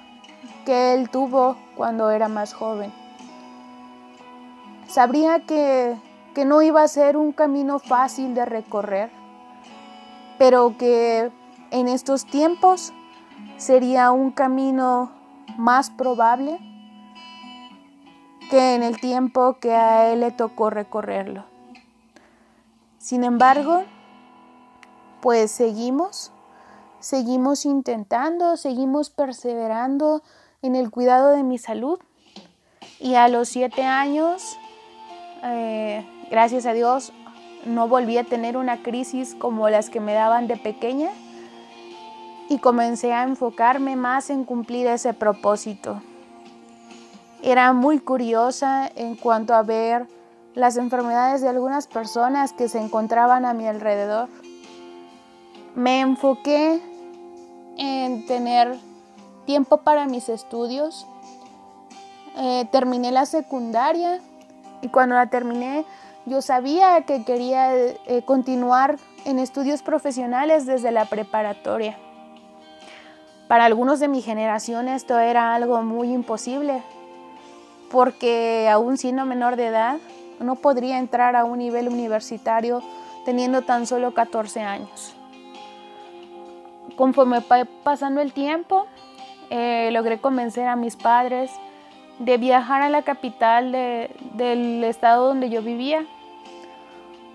que 0.65 0.95
él 0.95 1.11
tuvo 1.11 1.57
cuando 1.75 2.11
era 2.11 2.29
más 2.29 2.55
joven. 2.55 3.04
Sabría 4.95 5.41
que, 5.41 5.97
que 6.37 6.45
no 6.45 6.63
iba 6.63 6.81
a 6.81 6.87
ser 6.87 7.17
un 7.17 7.33
camino 7.33 7.81
fácil 7.81 8.33
de 8.33 8.45
recorrer, 8.45 9.11
pero 10.39 10.79
que 10.79 11.33
en 11.73 11.89
estos 11.89 12.25
tiempos 12.27 12.93
sería 13.57 14.13
un 14.13 14.31
camino 14.31 15.11
más 15.57 15.91
probable 15.91 16.61
que 18.51 18.77
en 18.77 18.85
el 18.85 19.01
tiempo 19.01 19.55
que 19.59 19.75
a 19.75 20.13
él 20.13 20.21
le 20.21 20.31
tocó 20.31 20.71
recorrerlo. 20.71 21.45
Sin 22.99 23.25
embargo, 23.25 23.83
pues 25.21 25.51
seguimos, 25.51 26.31
seguimos 27.01 27.67
intentando, 27.67 28.57
seguimos 28.57 29.11
perseverando 29.11 30.23
en 30.63 30.77
el 30.77 30.93
cuidado 30.93 31.31
de 31.31 31.43
mi 31.43 31.59
salud. 31.59 31.99
Y 33.01 33.17
a 33.17 33.27
los 33.27 33.49
siete 33.49 33.83
años, 33.83 34.57
eh, 35.45 36.07
gracias 36.31 36.67
a 36.67 36.73
Dios, 36.73 37.13
no 37.67 37.89
volví 37.89 38.19
a 38.19 38.25
tener 38.25 38.57
una 38.57 38.83
crisis 38.83 39.35
como 39.35 39.69
las 39.69 39.91
que 39.91 40.01
me 40.01 40.15
daban 40.15 40.47
de 40.47 40.57
pequeña 40.57 41.11
y 42.49 42.59
comencé 42.59 43.13
a 43.13 43.23
enfocarme 43.23 43.97
más 43.97 44.31
en 44.31 44.45
cumplir 44.45 44.87
ese 44.87 45.15
propósito 45.15 46.03
Era 47.43 47.73
muy 47.73 47.99
curiosa 47.99 48.91
en 48.97 49.17
cuanto 49.17 49.55
a 49.55 49.63
ver 49.63 50.07
las 50.55 50.77
enfermedades 50.77 51.41
de 51.41 51.49
algunas 51.49 51.87
personas 51.87 52.53
que 52.53 52.69
se 52.69 52.79
encontraban 52.79 53.45
a 53.45 53.55
mi 53.55 53.67
alrededor. 53.67 54.29
Me 55.75 56.01
enfoqué 56.01 56.81
en 57.77 58.25
tener 58.27 58.79
tiempo 59.47 59.79
para 59.79 60.07
mis 60.07 60.29
estudios. 60.29 61.07
Eh, 62.37 62.67
terminé 62.71 63.11
la 63.11 63.27
secundaria 63.27 64.21
y 64.85 64.89
cuando 64.89 65.15
la 65.15 65.27
terminé 65.29 65.87
yo 66.27 66.43
sabía 66.43 67.03
que 67.03 67.25
quería 67.25 67.75
eh, 67.75 68.23
continuar 68.27 68.99
en 69.25 69.39
estudios 69.39 69.83
profesionales 69.83 70.67
desde 70.67 70.93
la 70.93 71.07
preparatoria. 71.07 71.97
Para 73.49 73.65
algunos 73.65 73.99
de 73.99 74.09
mi 74.09 74.21
generación 74.21 74.89
esto 74.89 75.19
era 75.19 75.55
algo 75.55 75.83
muy 75.83 76.13
imposible, 76.13 76.83
porque 77.91 78.69
aún 78.71 78.99
siendo 78.99 79.25
menor 79.25 79.57
de 79.57 79.67
edad 79.67 79.97
no 80.39 80.57
podría 80.57 80.99
entrar 80.99 81.35
a 81.35 81.45
un 81.45 81.61
nivel 81.61 81.89
universitario 81.89 82.83
teniendo 83.25 83.63
tan 83.63 83.87
solo 83.87 84.13
14 84.13 84.61
años. 84.61 85.17
Conforme 86.97 87.43
pasando 87.83 88.21
el 88.21 88.35
tiempo, 88.35 88.87
eh, 89.49 89.89
logré 89.93 90.21
convencer 90.21 90.69
a 90.69 90.77
mis 90.77 90.97
padres 90.97 91.51
de 92.19 92.39
viajar 92.39 92.83
a 92.83 92.89
la 92.89 93.03
capital 93.03 93.73
del 93.73 94.85
estado 94.85 95.27
donde 95.29 95.51
yo 95.51 95.63
vivía 95.63 96.05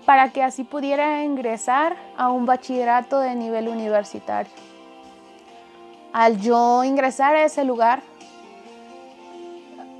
para 0.06 0.30
que 0.30 0.42
así 0.42 0.64
pudiera 0.64 1.22
ingresar 1.22 1.96
a 2.16 2.30
un 2.30 2.46
bachillerato 2.46 3.20
de 3.20 3.34
nivel 3.34 3.68
universitario. 3.68 4.52
Al 6.12 6.40
yo 6.40 6.82
ingresar 6.82 7.36
a 7.36 7.44
ese 7.44 7.64
lugar, 7.64 8.02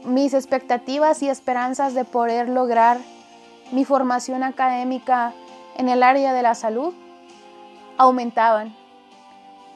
mis 0.05 0.35
expectativas 0.35 1.23
y 1.23 1.29
esperanzas 1.29 1.95
de 1.95 2.05
poder 2.05 2.49
lograr 2.49 2.99
mi 3.71 3.85
formación 3.85 4.43
académica 4.43 5.33
en 5.77 5.89
el 5.89 6.03
área 6.03 6.33
de 6.33 6.43
la 6.43 6.55
salud 6.55 6.93
aumentaban 7.97 8.75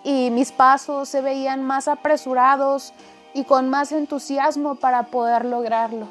y 0.02 0.30
mis 0.30 0.50
pasos 0.50 1.08
se 1.08 1.20
veían 1.20 1.62
más 1.62 1.88
apresurados 1.88 2.92
y 3.34 3.44
con 3.44 3.68
más 3.68 3.92
entusiasmo 3.92 4.76
para 4.76 5.02
poder 5.04 5.44
lograrlo. 5.44 6.06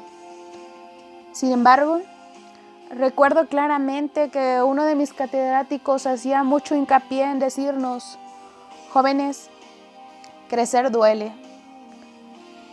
Sin 1.32 1.50
embargo, 1.50 2.00
recuerdo 2.90 3.48
claramente 3.48 4.28
que 4.28 4.62
uno 4.62 4.84
de 4.84 4.94
mis 4.94 5.12
catedráticos 5.12 6.06
hacía 6.06 6.44
mucho 6.44 6.76
hincapié 6.76 7.24
en 7.24 7.38
decirnos, 7.38 8.18
jóvenes, 8.92 9.50
crecer 10.48 10.90
duele. 10.90 11.32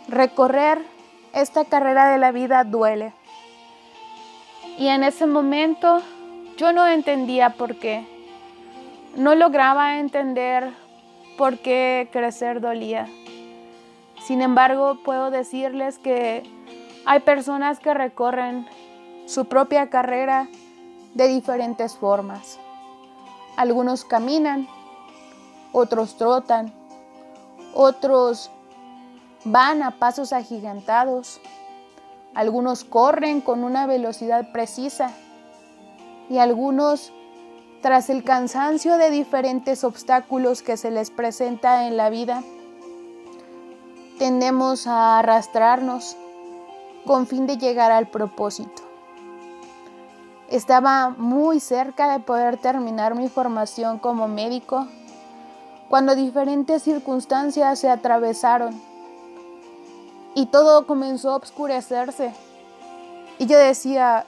Recorrer 0.06 0.82
esta 1.32 1.64
carrera 1.64 2.10
de 2.10 2.18
la 2.18 2.30
vida 2.30 2.62
duele. 2.64 3.14
Y 4.78 4.88
en 4.88 5.02
ese 5.02 5.26
momento 5.26 6.02
yo 6.56 6.72
no 6.72 6.86
entendía 6.86 7.50
por 7.50 7.78
qué. 7.78 8.06
No 9.16 9.34
lograba 9.34 9.98
entender 9.98 10.70
por 11.36 11.58
qué 11.58 12.08
crecer 12.12 12.60
dolía. 12.60 13.08
Sin 14.24 14.40
embargo, 14.40 14.98
puedo 15.04 15.30
decirles 15.30 15.98
que 15.98 16.42
hay 17.04 17.20
personas 17.20 17.80
que 17.80 17.92
recorren 17.92 18.66
su 19.26 19.46
propia 19.46 19.90
carrera 19.90 20.48
de 21.14 21.28
diferentes 21.28 21.96
formas. 21.96 22.58
Algunos 23.56 24.04
caminan, 24.04 24.68
otros 25.72 26.16
trotan, 26.16 26.72
otros 27.74 28.50
van 29.44 29.82
a 29.82 29.98
pasos 29.98 30.32
agigantados, 30.32 31.40
algunos 32.34 32.84
corren 32.84 33.40
con 33.40 33.64
una 33.64 33.86
velocidad 33.86 34.52
precisa 34.52 35.10
y 36.30 36.38
algunos, 36.38 37.12
tras 37.82 38.08
el 38.08 38.22
cansancio 38.22 38.96
de 38.96 39.10
diferentes 39.10 39.82
obstáculos 39.82 40.62
que 40.62 40.76
se 40.76 40.90
les 40.90 41.10
presenta 41.10 41.88
en 41.88 41.96
la 41.96 42.08
vida, 42.08 42.42
tendemos 44.22 44.86
a 44.86 45.18
arrastrarnos 45.18 46.16
con 47.04 47.26
fin 47.26 47.48
de 47.48 47.58
llegar 47.58 47.90
al 47.90 48.06
propósito. 48.06 48.82
Estaba 50.48 51.08
muy 51.08 51.58
cerca 51.58 52.12
de 52.12 52.20
poder 52.20 52.56
terminar 52.56 53.16
mi 53.16 53.28
formación 53.28 53.98
como 53.98 54.28
médico 54.28 54.86
cuando 55.88 56.14
diferentes 56.14 56.84
circunstancias 56.84 57.80
se 57.80 57.90
atravesaron 57.90 58.80
y 60.36 60.46
todo 60.46 60.86
comenzó 60.86 61.32
a 61.32 61.38
oscurecerse. 61.38 62.32
Y 63.40 63.46
yo 63.46 63.58
decía, 63.58 64.24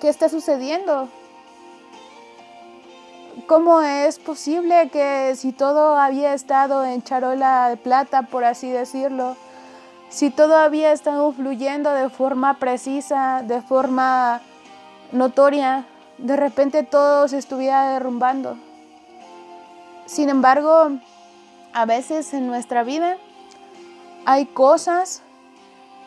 ¿qué 0.00 0.08
está 0.08 0.28
sucediendo? 0.28 1.08
¿Cómo 3.48 3.82
es 3.82 4.20
posible 4.20 4.88
que 4.90 5.34
si 5.34 5.52
todo 5.52 5.96
había 5.96 6.34
estado 6.34 6.84
en 6.84 7.02
charola 7.02 7.68
de 7.68 7.76
plata, 7.76 8.22
por 8.22 8.44
así 8.44 8.70
decirlo, 8.70 9.36
si 10.08 10.30
todo 10.30 10.56
había 10.56 10.92
estado 10.92 11.32
fluyendo 11.32 11.90
de 11.90 12.08
forma 12.10 12.58
precisa, 12.60 13.42
de 13.42 13.60
forma 13.60 14.40
notoria, 15.10 15.84
de 16.18 16.36
repente 16.36 16.84
todo 16.84 17.26
se 17.26 17.38
estuviera 17.38 17.90
derrumbando? 17.90 18.56
Sin 20.06 20.28
embargo, 20.28 20.92
a 21.72 21.84
veces 21.86 22.32
en 22.34 22.46
nuestra 22.46 22.84
vida 22.84 23.16
hay 24.26 24.46
cosas 24.46 25.22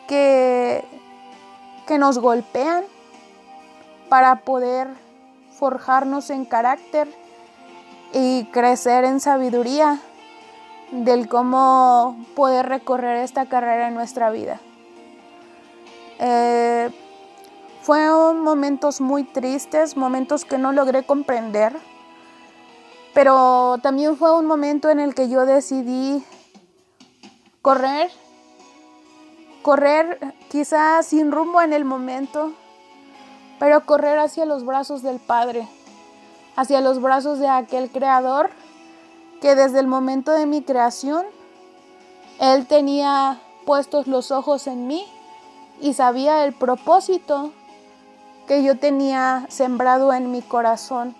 que, 0.06 0.82
que 1.86 1.98
nos 1.98 2.18
golpean 2.18 2.84
para 4.08 4.40
poder 4.40 4.88
forjarnos 5.58 6.30
en 6.30 6.44
carácter 6.44 7.08
y 8.12 8.44
crecer 8.46 9.04
en 9.04 9.20
sabiduría 9.20 10.00
del 10.92 11.28
cómo 11.28 12.16
poder 12.34 12.66
recorrer 12.66 13.18
esta 13.18 13.46
carrera 13.46 13.88
en 13.88 13.94
nuestra 13.94 14.30
vida. 14.30 14.60
Eh, 16.20 16.90
fueron 17.82 18.40
momentos 18.42 19.00
muy 19.00 19.24
tristes, 19.24 19.96
momentos 19.96 20.44
que 20.44 20.58
no 20.58 20.72
logré 20.72 21.04
comprender, 21.04 21.76
pero 23.14 23.78
también 23.82 24.16
fue 24.16 24.36
un 24.36 24.46
momento 24.46 24.90
en 24.90 25.00
el 25.00 25.14
que 25.14 25.28
yo 25.28 25.44
decidí 25.44 26.24
Correr, 27.68 28.10
correr 29.62 30.34
quizás 30.48 31.06
sin 31.06 31.32
rumbo 31.32 31.60
en 31.60 31.72
el 31.72 31.84
momento, 31.84 32.52
pero 33.58 33.84
correr 33.84 34.18
hacia 34.18 34.44
los 34.44 34.64
brazos 34.64 35.02
del 35.02 35.18
Padre, 35.18 35.68
hacia 36.56 36.80
los 36.80 37.00
brazos 37.00 37.38
de 37.38 37.48
aquel 37.48 37.90
Creador 37.90 38.50
que 39.40 39.54
desde 39.54 39.78
el 39.78 39.86
momento 39.86 40.32
de 40.32 40.46
mi 40.46 40.62
creación, 40.62 41.24
Él 42.40 42.66
tenía 42.66 43.40
puestos 43.64 44.06
los 44.06 44.30
ojos 44.30 44.66
en 44.66 44.86
mí 44.86 45.06
y 45.80 45.94
sabía 45.94 46.44
el 46.44 46.52
propósito 46.52 47.52
que 48.46 48.62
yo 48.62 48.78
tenía 48.78 49.46
sembrado 49.48 50.12
en 50.12 50.30
mi 50.30 50.42
corazón 50.42 51.14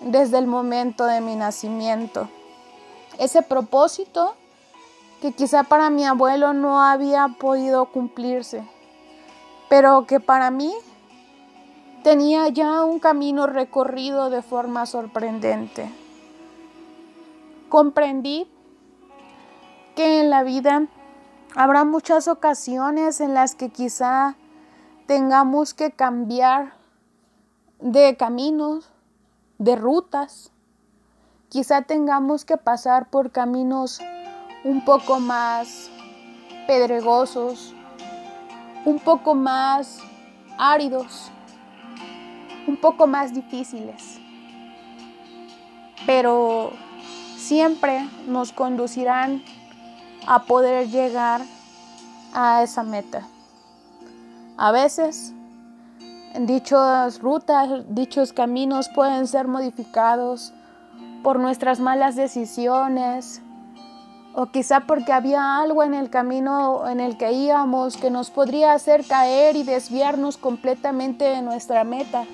desde 0.00 0.38
el 0.38 0.46
momento 0.46 1.06
de 1.06 1.20
mi 1.20 1.34
nacimiento. 1.34 2.28
Ese 3.18 3.42
propósito 3.42 4.34
que 5.20 5.32
quizá 5.32 5.62
para 5.62 5.88
mi 5.90 6.04
abuelo 6.04 6.52
no 6.52 6.82
había 6.82 7.28
podido 7.28 7.86
cumplirse, 7.86 8.62
pero 9.68 10.06
que 10.06 10.20
para 10.20 10.50
mí 10.50 10.72
tenía 12.04 12.48
ya 12.50 12.84
un 12.84 13.00
camino 13.00 13.46
recorrido 13.46 14.28
de 14.28 14.42
forma 14.42 14.84
sorprendente. 14.84 15.90
Comprendí 17.70 18.46
que 19.96 20.20
en 20.20 20.28
la 20.28 20.42
vida 20.42 20.86
habrá 21.56 21.84
muchas 21.84 22.28
ocasiones 22.28 23.22
en 23.22 23.32
las 23.32 23.54
que 23.54 23.70
quizá 23.70 24.36
tengamos 25.06 25.72
que 25.72 25.92
cambiar 25.92 26.74
de 27.80 28.18
caminos, 28.18 28.90
de 29.56 29.74
rutas. 29.74 30.52
Quizá 31.48 31.82
tengamos 31.82 32.44
que 32.44 32.58
pasar 32.58 33.08
por 33.08 33.30
caminos 33.30 33.98
un 34.62 34.84
poco 34.84 35.20
más 35.20 35.90
pedregosos, 36.66 37.74
un 38.84 38.98
poco 38.98 39.34
más 39.34 40.00
áridos, 40.58 41.30
un 42.66 42.76
poco 42.76 43.06
más 43.06 43.34
difíciles. 43.34 44.18
Pero 46.06 46.72
siempre 47.36 48.06
nos 48.26 48.52
conducirán 48.52 49.42
a 50.26 50.44
poder 50.44 50.88
llegar 50.88 51.42
a 52.32 52.62
esa 52.62 52.82
meta. 52.82 53.22
A 54.56 54.72
veces 54.72 55.32
dichas 56.38 57.20
rutas, 57.20 57.84
dichos 57.88 58.32
caminos 58.32 58.88
pueden 58.88 59.26
ser 59.26 59.48
modificados 59.48 60.52
por 61.22 61.38
nuestras 61.38 61.80
malas 61.80 62.16
decisiones, 62.16 63.40
o 64.34 64.46
quizá 64.46 64.80
porque 64.80 65.12
había 65.12 65.58
algo 65.58 65.84
en 65.84 65.94
el 65.94 66.10
camino 66.10 66.88
en 66.88 66.98
el 67.00 67.16
que 67.16 67.32
íbamos 67.32 67.96
que 67.96 68.10
nos 68.10 68.30
podría 68.30 68.72
hacer 68.72 69.06
caer 69.06 69.54
y 69.54 69.62
desviarnos 69.62 70.36
completamente 70.36 71.24
de 71.24 71.40
nuestra 71.40 71.84
meta. 71.84 72.24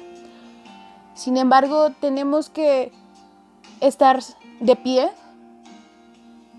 Sin 1.14 1.36
embargo, 1.36 1.90
tenemos 2.00 2.50
que 2.50 2.92
estar 3.80 4.20
de 4.60 4.76
pie. 4.76 5.10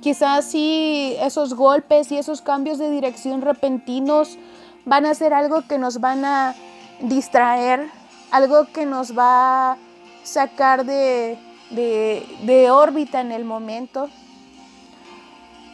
Quizás 0.01 0.45
sí 0.45 1.15
esos 1.19 1.53
golpes 1.53 2.11
y 2.11 2.17
esos 2.17 2.41
cambios 2.41 2.77
de 2.77 2.89
dirección 2.89 3.41
repentinos 3.41 4.37
van 4.85 5.05
a 5.05 5.13
ser 5.13 5.33
algo 5.33 5.61
que 5.67 5.77
nos 5.77 5.99
van 5.99 6.25
a 6.25 6.55
distraer, 7.01 7.89
algo 8.31 8.65
que 8.73 8.85
nos 8.85 9.17
va 9.17 9.73
a 9.73 9.77
sacar 10.23 10.85
de, 10.85 11.37
de 11.69 12.71
órbita 12.71 13.21
en 13.21 13.31
el 13.31 13.45
momento 13.45 14.09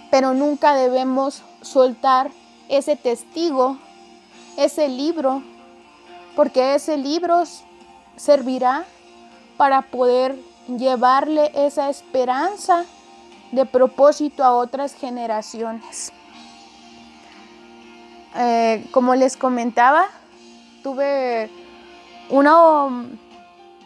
pero 0.10 0.34
nunca 0.34 0.74
debemos 0.76 1.44
soltar 1.62 2.32
ese 2.70 2.96
testigo, 2.96 3.78
ese 4.58 4.88
libro, 4.88 5.44
porque 6.36 6.76
ese 6.76 6.98
libro 6.98 7.44
servirá 8.18 8.86
para 9.56 9.84
poder 9.84 10.36
llevarle 10.68 11.52
esa 11.56 11.90
esperanza 11.90 12.86
de 13.52 13.66
propósito 13.66 14.44
a 14.44 14.54
otras 14.54 14.94
generaciones. 14.94 16.12
Eh, 18.36 18.86
como 18.92 19.16
les 19.16 19.38
comentaba, 19.38 20.08
tuve 20.84 21.50
un 22.30 22.48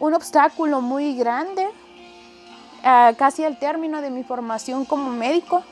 obstáculo 0.00 0.80
muy 0.80 1.14
grande 1.14 1.68
eh, 2.82 3.14
casi 3.16 3.44
al 3.44 3.56
término 3.58 4.02
de 4.02 4.10
mi 4.10 4.24
formación 4.24 4.84
como 4.84 5.10
médico 5.10 5.62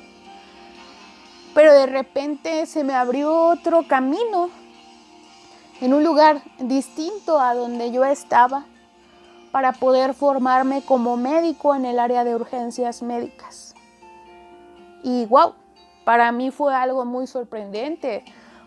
pero 1.55 1.73
de 1.73 1.87
repente 1.87 2.66
se 2.66 2.85
me 2.85 2.94
abrió 2.94 3.33
otro 3.33 3.83
camino 3.87 4.51
en 5.81 5.95
un 5.95 6.05
lugar 6.05 6.43
distinto 6.59 7.40
a 7.40 7.55
donde 7.55 7.90
yo 7.90 8.05
estaba 8.05 8.64
para 9.51 9.73
poder 9.73 10.14
formarme 10.14 10.83
como 10.83 11.16
médico 11.16 11.75
en 11.75 11.85
el 11.85 11.99
área 11.99 12.25
de 12.25 12.35
urgencias 12.35 13.03
médicas. 13.03 13.75
Y 15.03 15.27
wow, 15.27 15.55
para 16.05 16.31
mí 16.33 16.51
fue 16.51 16.75
algo 16.75 17.05
muy 17.05 17.27
sorprendente 17.27 18.25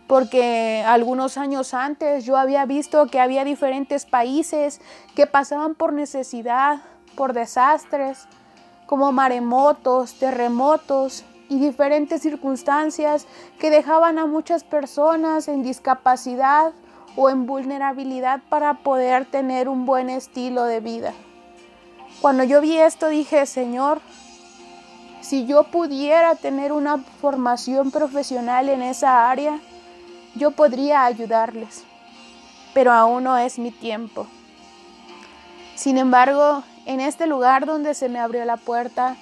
porque 0.08 0.84
algunos 0.86 1.38
años 1.38 1.74
antes 1.74 2.26
yo 2.26 2.36
había 2.36 2.66
visto 2.66 3.08
que 3.08 3.20
había 3.20 3.46
diferentes 3.46 4.06
países 4.06 4.82
que 5.16 5.28
pasaban 5.28 5.76
por 5.76 5.94
necesidad, 5.94 6.82
por 7.16 7.34
desastres, 7.34 8.28
como 8.86 9.12
maremotos, 9.12 10.16
terremotos, 10.20 11.24
y 11.50 11.60
diferentes 11.60 12.22
circunstancias 12.22 13.28
que 13.60 13.70
dejaban 13.70 14.18
a 14.18 14.26
muchas 14.26 14.64
personas 14.64 15.48
en 15.48 15.64
discapacidad 15.64 16.74
o 17.16 17.30
en 17.30 17.46
vulnerabilidad 17.46 18.42
para 18.50 18.76
poder 18.76 19.26
tener 19.26 19.70
un 19.70 19.86
buen 19.86 20.10
estilo 20.10 20.64
de 20.64 20.80
vida. 20.80 21.14
Cuando 22.22 22.44
yo 22.44 22.62
vi 22.62 22.78
esto 22.78 23.08
dije, 23.08 23.46
Señor, 23.46 24.02
si 25.22 25.46
yo 25.46 25.64
pudiera 25.64 26.36
tener 26.36 26.72
una 26.72 26.98
formación 26.98 27.92
profesional 27.92 28.70
en 28.70 28.82
esa 28.82 29.30
área, 29.30 29.60
yo 30.36 30.52
podría 30.52 31.06
ayudarles, 31.06 31.84
pero 32.74 32.92
aún 32.92 33.24
no 33.24 33.38
es 33.38 33.60
mi 33.60 33.72
tiempo. 33.72 34.28
Sin 35.76 35.98
embargo, 35.98 36.64
en 36.86 37.00
este 37.00 37.28
lugar 37.28 37.66
donde 37.66 37.94
se 37.94 38.10
me 38.10 38.20
abrió 38.20 38.44
la 38.46 38.58
puerta, 38.58 39.16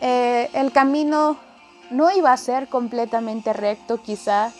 eh, 0.00 0.50
el 0.54 0.72
camino 0.72 1.36
no 1.90 2.10
iba 2.10 2.32
a 2.32 2.36
ser 2.36 2.68
completamente 2.68 3.52
recto 3.52 4.02
quizá. 4.02 4.52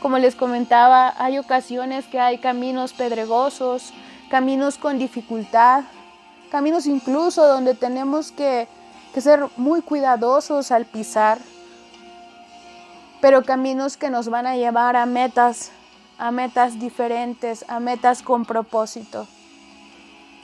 Como 0.00 0.18
les 0.18 0.36
comentaba, 0.36 1.12
hay 1.18 1.38
ocasiones 1.38 2.06
que 2.06 2.20
hay 2.20 2.38
caminos 2.38 2.92
pedregosos, 2.92 3.92
caminos 4.30 4.78
con 4.78 4.98
dificultad, 4.98 5.84
caminos 6.50 6.86
incluso 6.86 7.46
donde 7.46 7.74
tenemos 7.74 8.32
que, 8.32 8.68
ser 9.18 9.46
muy 9.56 9.82
cuidadosos 9.82 10.70
al 10.70 10.84
pisar, 10.84 11.38
pero 13.20 13.42
caminos 13.42 13.96
que 13.96 14.10
nos 14.10 14.28
van 14.28 14.46
a 14.46 14.54
llevar 14.54 14.94
a 14.94 15.06
metas, 15.06 15.72
a 16.18 16.30
metas 16.30 16.78
diferentes, 16.78 17.64
a 17.66 17.80
metas 17.80 18.22
con 18.22 18.44
propósito. 18.44 19.26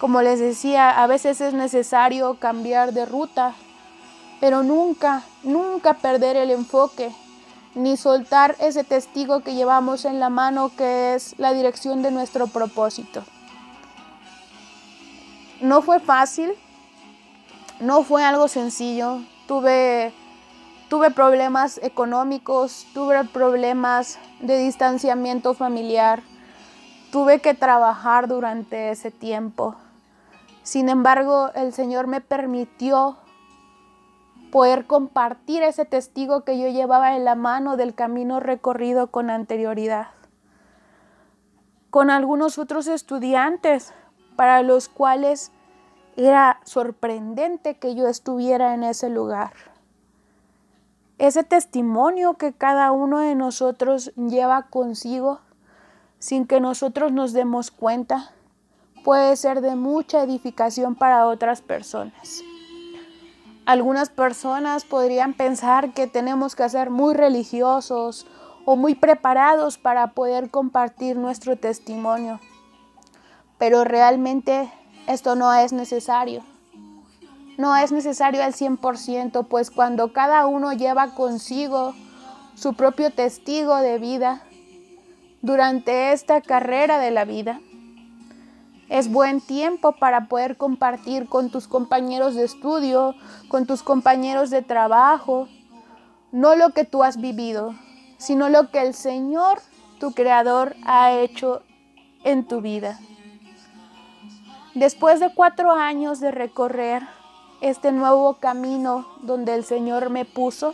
Como 0.01 0.23
les 0.23 0.41
decía, 0.41 0.91
a 0.91 1.07
veces 1.07 1.41
es 1.41 1.55
necesario 1.55 2.35
cambiar 2.41 2.93
de 2.93 3.07
ruta, 3.07 3.55
pero 4.41 4.65
nunca, 4.65 5.23
nunca 5.45 5.95
perder 5.95 6.37
el 6.37 6.51
enfoque, 6.51 7.13
ni 7.75 7.97
soltar 7.97 8.57
ese 8.61 8.85
testigo 8.85 9.41
que 9.41 9.55
llevamos 9.55 10.05
en 10.05 10.21
la 10.21 10.29
mano 10.29 10.71
que 10.77 11.15
es 11.15 11.35
la 11.39 11.53
dirección 11.53 12.03
de 12.03 12.11
nuestro 12.11 12.47
propósito. 12.47 13.25
No 15.61 15.83
fue 15.83 15.99
fácil, 16.01 16.53
no 17.81 18.03
fue 18.03 18.25
algo 18.25 18.49
sencillo, 18.49 19.21
tuve, 19.47 20.13
tuve 20.89 21.11
problemas 21.11 21.81
económicos, 21.83 22.87
tuve 22.95 23.25
problemas 23.25 24.19
de 24.41 24.59
distanciamiento 24.59 25.55
familiar, 25.55 26.23
tuve 27.11 27.41
que 27.41 27.55
trabajar 27.55 28.29
durante 28.29 28.91
ese 28.91 29.11
tiempo. 29.11 29.77
Sin 30.63 30.89
embargo, 30.89 31.51
el 31.55 31.73
Señor 31.73 32.07
me 32.07 32.21
permitió 32.21 33.17
poder 34.55 34.87
compartir 34.87 35.65
ese 35.65 35.85
testigo 35.85 36.45
que 36.45 36.61
yo 36.61 36.69
llevaba 36.69 37.17
en 37.17 37.25
la 37.25 37.35
mano 37.35 37.77
del 37.77 37.93
camino 37.93 38.39
recorrido 38.39 39.09
con 39.09 39.29
anterioridad. 39.29 40.11
Con 41.91 42.09
algunos 42.09 42.57
otros 42.59 42.87
estudiantes 42.87 43.93
para 44.37 44.63
los 44.63 44.89
cuales 44.89 45.51
era 46.15 46.61
sorprendente 46.63 47.79
que 47.79 47.97
yo 47.97 48.07
estuviera 48.07 48.75
en 48.75 48.85
ese 48.85 49.11
lugar. 49.11 49.55
Ese 51.19 51.43
testimonio 51.43 52.35
que 52.35 52.53
cada 52.53 52.93
uno 52.93 53.19
de 53.19 53.35
nosotros 53.35 54.13
lleva 54.15 54.69
consigo 54.71 55.41
sin 56.21 56.47
que 56.47 56.61
nosotros 56.61 57.11
nos 57.11 57.33
demos 57.33 57.73
cuenta 57.73 58.31
puede 59.03 59.35
ser 59.35 59.63
de 59.63 59.75
mucha 59.75 60.23
edificación 60.23 60.95
para 60.95 61.27
otras 61.27 61.61
personas. 61.61 62.45
Algunas 63.67 64.11
personas 64.11 64.85
podrían 64.85 65.33
pensar 65.33 65.95
que 65.95 66.07
tenemos 66.07 66.55
que 66.55 66.69
ser 66.69 66.91
muy 66.91 67.15
religiosos 67.15 68.27
o 68.67 68.77
muy 68.77 68.95
preparados 68.95 69.79
para 69.79 70.09
poder 70.09 70.51
compartir 70.51 71.17
nuestro 71.17 71.57
testimonio, 71.57 72.41
pero 73.57 73.85
realmente 73.85 74.71
esto 75.07 75.35
no 75.35 75.53
es 75.55 75.73
necesario. 75.73 76.43
No 77.57 77.75
es 77.77 77.91
necesario 77.91 78.43
al 78.43 78.53
100%, 78.53 79.47
pues 79.47 79.71
cuando 79.71 80.13
cada 80.13 80.47
uno 80.47 80.73
lleva 80.73 81.15
consigo 81.15 81.95
su 82.55 82.75
propio 82.75 83.13
testigo 83.13 83.77
de 83.77 83.99
vida 83.99 84.43
durante 85.41 86.13
esta 86.13 86.41
carrera 86.41 86.99
de 86.99 87.13
la 87.13 87.25
vida, 87.25 87.61
es 88.95 89.11
buen 89.11 89.41
tiempo 89.41 89.91
para 89.91 90.29
poder 90.29 90.57
compartir 90.57 91.29
con 91.29 91.51
tus 91.51 91.67
compañeros 91.67 92.37
de 92.37 92.45
estudio, 92.45 93.17
con 93.49 93.67
tus 93.67 93.83
compañeros 93.83 94.51
de 94.51 94.63
trabajo, 94.63 95.49
no 96.31 96.55
lo 96.55 96.71
que 96.71 96.85
tú 96.85 97.03
has 97.03 97.17
vivido, 97.21 97.75
sino 98.19 98.49
lo 98.49 98.71
que 98.71 98.83
el 98.83 98.95
Señor, 98.95 99.59
tu 99.99 100.13
Creador, 100.13 100.77
ha 100.87 101.11
hecho 101.11 101.63
en 102.23 102.47
tu 102.47 102.61
vida. 102.61 103.01
Después 104.77 105.19
de 105.19 105.35
cuatro 105.35 105.73
años 105.73 106.21
de 106.21 106.31
recorrer 106.31 107.03
este 107.61 107.91
nuevo 107.91 108.35
camino 108.35 109.09
donde 109.23 109.57
el 109.57 109.65
Señor 109.65 110.09
me 110.09 110.25
puso, 110.25 110.73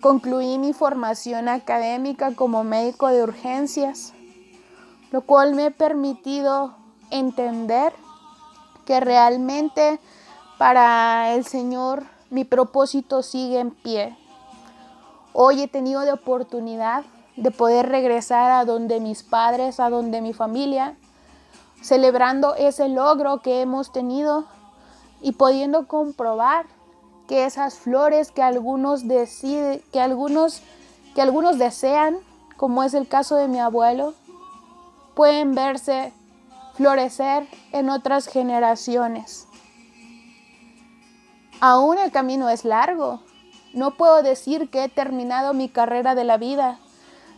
concluí 0.00 0.58
mi 0.58 0.72
formación 0.72 1.48
académica 1.48 2.34
como 2.34 2.64
médico 2.64 3.06
de 3.06 3.22
urgencias 3.22 4.14
lo 5.10 5.22
cual 5.22 5.54
me 5.54 5.66
ha 5.66 5.70
permitido 5.70 6.74
entender 7.10 7.92
que 8.84 9.00
realmente 9.00 10.00
para 10.58 11.34
el 11.34 11.44
Señor 11.44 12.04
mi 12.30 12.44
propósito 12.44 13.22
sigue 13.22 13.58
en 13.58 13.70
pie. 13.70 14.16
Hoy 15.32 15.62
he 15.62 15.68
tenido 15.68 16.04
la 16.04 16.14
oportunidad 16.14 17.04
de 17.36 17.50
poder 17.50 17.88
regresar 17.88 18.50
a 18.50 18.64
donde 18.64 19.00
mis 19.00 19.22
padres, 19.22 19.80
a 19.80 19.90
donde 19.90 20.20
mi 20.20 20.32
familia, 20.32 20.96
celebrando 21.82 22.54
ese 22.54 22.88
logro 22.88 23.40
que 23.40 23.62
hemos 23.62 23.92
tenido 23.92 24.44
y 25.22 25.32
pudiendo 25.32 25.86
comprobar 25.86 26.66
que 27.26 27.44
esas 27.44 27.74
flores 27.78 28.30
que 28.32 28.42
algunos 28.42 29.06
deciden, 29.06 29.82
que 29.92 30.00
algunos 30.00 30.62
que 31.14 31.22
algunos 31.22 31.58
desean, 31.58 32.18
como 32.56 32.82
es 32.82 32.94
el 32.94 33.08
caso 33.08 33.36
de 33.36 33.48
mi 33.48 33.58
abuelo, 33.58 34.14
pueden 35.14 35.54
verse 35.54 36.12
florecer 36.74 37.46
en 37.72 37.90
otras 37.90 38.26
generaciones. 38.26 39.46
Aún 41.60 41.98
el 41.98 42.10
camino 42.10 42.48
es 42.48 42.64
largo, 42.64 43.20
no 43.72 43.92
puedo 43.92 44.22
decir 44.22 44.70
que 44.70 44.84
he 44.84 44.88
terminado 44.88 45.54
mi 45.54 45.68
carrera 45.68 46.14
de 46.14 46.24
la 46.24 46.38
vida. 46.38 46.78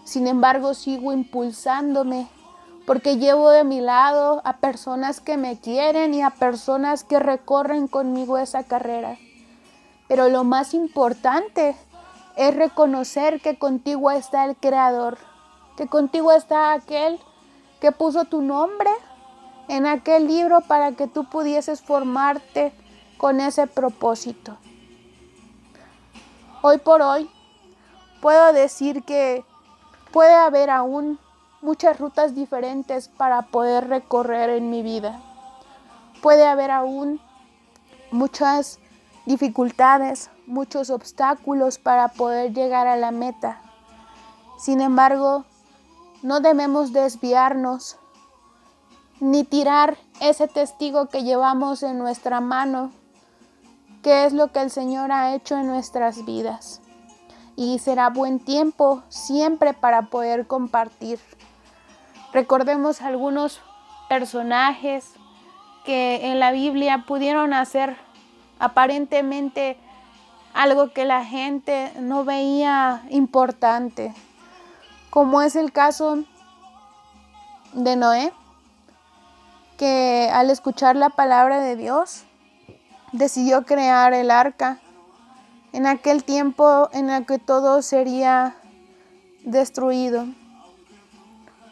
Sin 0.05 0.27
embargo, 0.27 0.75
sigo 0.75 1.13
impulsándome 1.13 2.29
porque 2.87 3.19
llevo 3.19 3.51
de 3.51 3.65
mi 3.65 3.81
lado 3.81 4.41
a 4.45 4.57
personas 4.57 5.21
que 5.21 5.37
me 5.37 5.59
quieren 5.61 6.15
y 6.15 6.23
a 6.23 6.31
personas 6.31 7.05
que 7.05 7.19
recorren 7.19 7.87
conmigo 7.87 8.39
esa 8.39 8.65
carrera. 8.65 9.19
Pero 10.09 10.29
lo 10.29 10.43
más 10.45 10.75
importante 10.75 11.77
es 12.37 12.55
reconocer 12.55 13.41
que 13.41 13.59
contigo 13.59 14.11
está 14.11 14.45
el 14.45 14.57
Creador, 14.57 15.19
que 15.77 15.87
contigo 15.87 16.33
está 16.33 16.73
aquel 16.73 17.21
que 17.83 17.91
puso 17.91 18.27
tu 18.27 18.43
nombre 18.43 18.91
en 19.67 19.87
aquel 19.87 20.29
libro 20.29 20.61
para 20.61 20.93
que 20.93 21.09
tú 21.09 21.25
pudieses 21.25 21.83
formarte 21.83 22.73
con 23.17 23.41
ese 23.41 23.67
propósito. 23.67 24.57
Hoy 26.63 26.79
por 26.79 27.03
hoy 27.03 27.29
puedo 28.21 28.53
decir 28.53 29.03
que 29.03 29.45
puede 30.13 30.33
haber 30.33 30.71
aún 30.71 31.19
muchas 31.61 31.99
rutas 31.99 32.37
diferentes 32.37 33.09
para 33.09 33.43
poder 33.43 33.89
recorrer 33.89 34.51
en 34.51 34.71
mi 34.71 34.85
vida. 34.85 35.21
Puede 36.23 36.47
haber 36.47 36.71
aún 36.71 37.21
muchas 38.13 38.79
dificultades, 39.27 40.31
muchos 40.47 40.89
obstáculos 40.89 41.79
para 41.79 42.07
poder 42.07 42.53
llegar 42.53 42.87
a 42.87 42.97
la 42.97 43.11
meta. 43.11 43.61
Sin 44.57 44.81
embargo, 44.81 45.47
no 46.23 46.41
debemos 46.41 46.93
desviarnos 46.93 47.97
ni 49.21 49.45
tirar 49.45 49.97
ese 50.21 50.49
testigo 50.49 51.07
que 51.07 51.23
llevamos 51.23 51.83
en 51.83 51.99
nuestra 51.99 52.41
mano, 52.41 52.91
que 54.03 54.25
es 54.25 54.33
lo 54.33 54.51
que 54.53 54.61
el 54.61 54.71
Señor 54.71 55.13
ha 55.13 55.35
hecho 55.35 55.57
en 55.57 55.67
nuestras 55.67 56.25
vidas. 56.25 56.81
Y 57.55 57.79
será 57.79 58.09
buen 58.09 58.41
tiempo 58.41 59.03
siempre 59.09 59.75
para 59.75 60.03
poder 60.03 60.47
compartir. 60.47 61.21
Recordemos 62.33 63.03
algunos 63.03 63.61
personajes 64.09 65.13
que 65.85 66.31
en 66.31 66.41
la 66.41 66.51
Biblia 66.53 67.05
pudieron 67.07 67.53
hacer 67.53 67.97
aparentemente 68.59 69.77
algo 70.55 70.93
que 70.93 71.05
la 71.05 71.25
gente 71.25 71.93
no 71.99 72.25
veía 72.25 73.03
importante, 73.11 74.15
como 75.13 75.43
es 75.43 75.57
el 75.57 75.73
caso 75.73 76.25
de 77.75 77.97
Noé 77.97 78.33
que 79.77 80.31
al 80.33 80.49
escuchar 80.49 80.97
la 80.97 81.11
palabra 81.11 81.61
de 81.61 81.77
Dios 81.77 82.25
decidió 83.13 83.67
crear 83.67 84.15
el 84.15 84.31
arca 84.31 84.81
en 85.75 85.87
aquel 85.87 86.25
tiempo 86.25 86.89
en 86.95 87.11
el 87.11 87.27
que 87.27 87.39
todo 87.39 87.83
sería 87.83 88.57
destruido. 89.45 90.25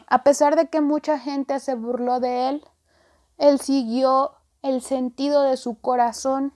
A 0.07 0.22
pesar 0.22 0.55
de 0.55 0.68
que 0.68 0.83
mucha 0.83 1.18
gente 1.18 1.61
se 1.61 1.74
burló 1.74 2.20
de 2.20 2.50
él, 2.50 2.64
él 3.38 3.59
siguió 3.59 4.33
el 4.61 4.83
sentido 4.83 5.44
de 5.44 5.57
su 5.57 5.81
corazón 5.81 6.53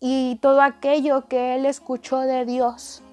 y 0.00 0.36
todo 0.42 0.60
aquello 0.60 1.28
que 1.28 1.54
él 1.54 1.64
escuchó 1.64 2.18
de 2.18 2.44
Dios 2.44 3.03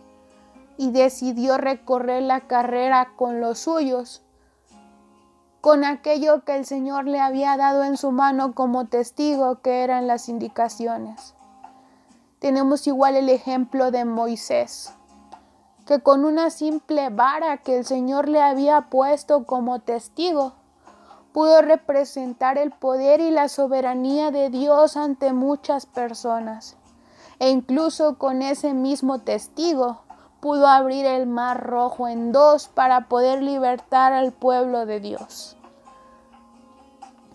y 0.81 0.89
decidió 0.89 1.59
recorrer 1.59 2.23
la 2.23 2.47
carrera 2.47 3.13
con 3.15 3.39
los 3.39 3.59
suyos 3.59 4.23
con 5.61 5.83
aquello 5.83 6.43
que 6.43 6.55
el 6.55 6.65
Señor 6.65 7.05
le 7.05 7.19
había 7.19 7.55
dado 7.55 7.83
en 7.83 7.97
su 7.97 8.11
mano 8.11 8.55
como 8.55 8.87
testigo, 8.87 9.61
que 9.61 9.83
eran 9.83 10.07
las 10.07 10.27
indicaciones. 10.27 11.35
Tenemos 12.39 12.87
igual 12.87 13.15
el 13.15 13.29
ejemplo 13.29 13.91
de 13.91 14.03
Moisés, 14.03 14.91
que 15.85 15.99
con 15.99 16.25
una 16.25 16.49
simple 16.49 17.09
vara 17.09 17.57
que 17.57 17.77
el 17.77 17.85
Señor 17.85 18.27
le 18.27 18.41
había 18.41 18.89
puesto 18.89 19.45
como 19.45 19.81
testigo, 19.81 20.53
pudo 21.31 21.61
representar 21.61 22.57
el 22.57 22.71
poder 22.71 23.21
y 23.21 23.29
la 23.29 23.49
soberanía 23.49 24.31
de 24.31 24.49
Dios 24.49 24.97
ante 24.97 25.31
muchas 25.31 25.85
personas. 25.85 26.75
E 27.37 27.51
incluso 27.51 28.17
con 28.17 28.41
ese 28.41 28.73
mismo 28.73 29.19
testigo 29.19 30.01
pudo 30.41 30.67
abrir 30.67 31.05
el 31.05 31.27
mar 31.27 31.63
rojo 31.63 32.07
en 32.07 32.31
dos 32.31 32.67
para 32.67 33.07
poder 33.07 33.41
libertar 33.43 34.11
al 34.11 34.31
pueblo 34.31 34.85
de 34.85 34.99
Dios. 34.99 35.55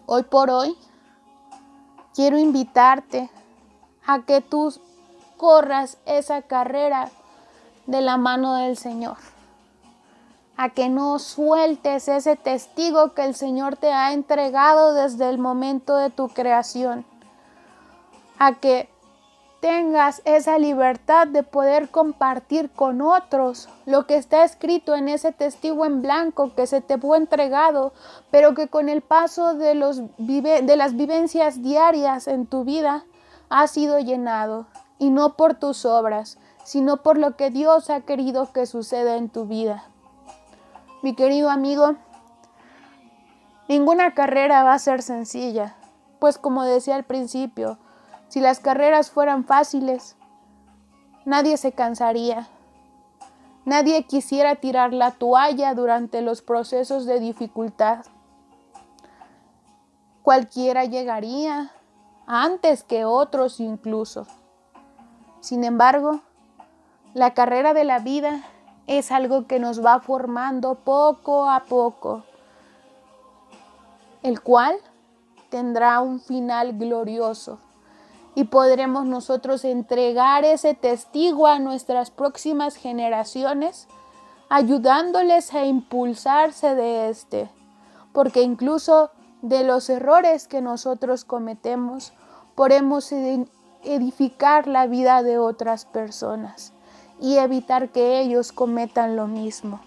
Hoy 0.07 0.25
por 0.25 0.51
hoy 0.51 0.77
quiero 2.15 2.37
invitarte 2.37 3.31
a 4.07 4.23
que 4.23 4.41
tú 4.41 4.75
corras 5.37 5.99
esa 6.05 6.43
carrera 6.43 7.11
de 7.87 8.01
la 8.01 8.17
mano 8.17 8.57
del 8.57 8.77
Señor. 8.77 9.17
A 10.57 10.71
que 10.71 10.89
no 10.89 11.19
sueltes 11.19 12.09
ese 12.09 12.35
testigo 12.35 13.15
que 13.15 13.25
el 13.25 13.35
Señor 13.35 13.77
te 13.77 13.93
ha 13.93 14.13
entregado 14.13 14.95
desde 14.95 15.29
el 15.29 15.39
momento 15.39 15.97
de 15.97 16.11
tu 16.11 16.29
creación. 16.29 17.05
A 18.39 18.55
que 18.55 18.89
tengas 19.61 20.23
esa 20.25 20.59
libertad 20.59 21.27
de 21.27 21.43
poder 21.43 21.89
compartir 21.89 22.71
con 22.71 23.01
otros 23.01 23.69
lo 23.85 24.07
que 24.07 24.17
está 24.17 24.45
escrito 24.45 24.95
en 24.95 25.09
ese 25.09 25.33
testigo 25.33 25.85
en 25.85 26.03
blanco 26.03 26.55
que 26.55 26.67
se 26.67 26.81
te 26.81 26.99
fue 26.99 27.19
entregado, 27.19 27.93
pero 28.31 28.55
que 28.55 28.69
con 28.69 28.89
el 28.89 29.03
paso 29.03 29.55
de, 29.55 29.75
los 29.75 30.03
de 30.19 30.77
las 30.77 30.97
vivencias 30.97 31.63
diarias 31.63 32.29
en 32.29 32.47
tu 32.47 32.65
vida 32.65 33.05
ha 33.49 33.67
sido 33.67 33.99
llenado, 33.99 34.67
y 34.99 35.11
no 35.11 35.37
por 35.37 35.55
tus 35.55 35.85
obras, 35.85 36.39
sino 36.65 36.99
por 36.99 37.17
lo 37.19 37.37
que 37.37 37.51
Dios 37.51 37.91
ha 37.91 38.01
querido 38.01 38.53
que 38.53 38.67
suceda 38.67 39.17
en 39.17 39.29
tu 39.29 39.47
vida. 39.47 39.85
Mi 41.03 41.15
querido 41.15 41.51
amigo, 41.51 41.95
ninguna 43.69 44.15
carrera 44.15 44.65
va 44.65 44.75
a 44.75 44.79
ser 44.79 45.03
sencilla, 45.03 45.77
pues 46.19 46.39
como 46.39 46.65
decía 46.65 46.97
al 46.97 47.05
principio, 47.05 47.79
si 48.29 48.41
las 48.41 48.59
carreras 48.61 49.11
fueran 49.11 49.45
fáciles, 49.45 50.17
nadie 51.25 51.57
se 51.57 51.73
cansaría. 51.73 52.49
Nadie 53.65 54.05
quisiera 54.05 54.57
tirar 54.57 54.93
la 54.93 55.13
toalla 55.13 55.75
durante 55.75 56.23
los 56.23 56.43
procesos 56.43 57.05
de 57.07 57.19
dificultad. 57.19 58.05
Cualquiera 60.23 60.85
llegaría 60.85 61.73
antes 62.27 62.83
que 62.83 63.05
otros 63.05 63.61
incluso. 63.61 64.27
Sin 65.41 65.65
embargo, 65.65 66.21
la 67.15 67.35
carrera 67.35 67.75
de 67.75 67.85
la 67.85 68.01
vida 68.01 68.43
es 68.87 69.11
algo 69.11 69.47
que 69.47 69.59
nos 69.59 69.85
va 69.85 70.01
formando 70.01 70.77
poco 70.77 71.49
a 71.49 71.65
poco, 71.65 72.25
el 74.23 74.41
cual 74.43 74.77
tendrá 75.49 76.01
un 76.01 76.21
final 76.21 76.77
glorioso 76.77 77.59
y 78.37 78.45
podremos 78.45 79.07
nosotros 79.07 79.65
entregar 79.65 80.45
ese 80.45 80.75
testigo 80.75 81.47
a 81.47 81.59
nuestras 81.59 82.11
próximas 82.11 82.77
generaciones, 82.77 83.89
ayudándoles 84.51 85.55
a 85.55 85.65
impulsarse 85.65 86.75
de 86.75 87.09
este, 87.09 87.49
porque 88.13 88.43
incluso 88.43 89.11
de 89.41 89.65
los 89.65 89.89
errores 89.89 90.49
que 90.49 90.61
nosotros 90.61 91.25
cometemos, 91.25 92.13
podemos 92.55 93.11
edificar 93.83 94.69
la 94.69 94.87
vida 94.87 95.23
de 95.23 95.39
otras 95.39 95.87
personas 95.87 96.75
y 97.19 97.39
evitar 97.39 97.89
que 97.89 98.21
ellos 98.21 98.53
cometan 98.53 99.17
lo 99.17 99.27
mismo. 99.27 99.81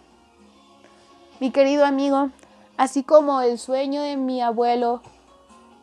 Mi 1.40 1.52
querido 1.52 1.86
amigo, 1.86 2.32
así 2.78 3.04
como 3.04 3.42
el 3.42 3.60
sueño 3.60 4.02
de 4.02 4.18
mi 4.18 4.42
abuelo 4.42 5.04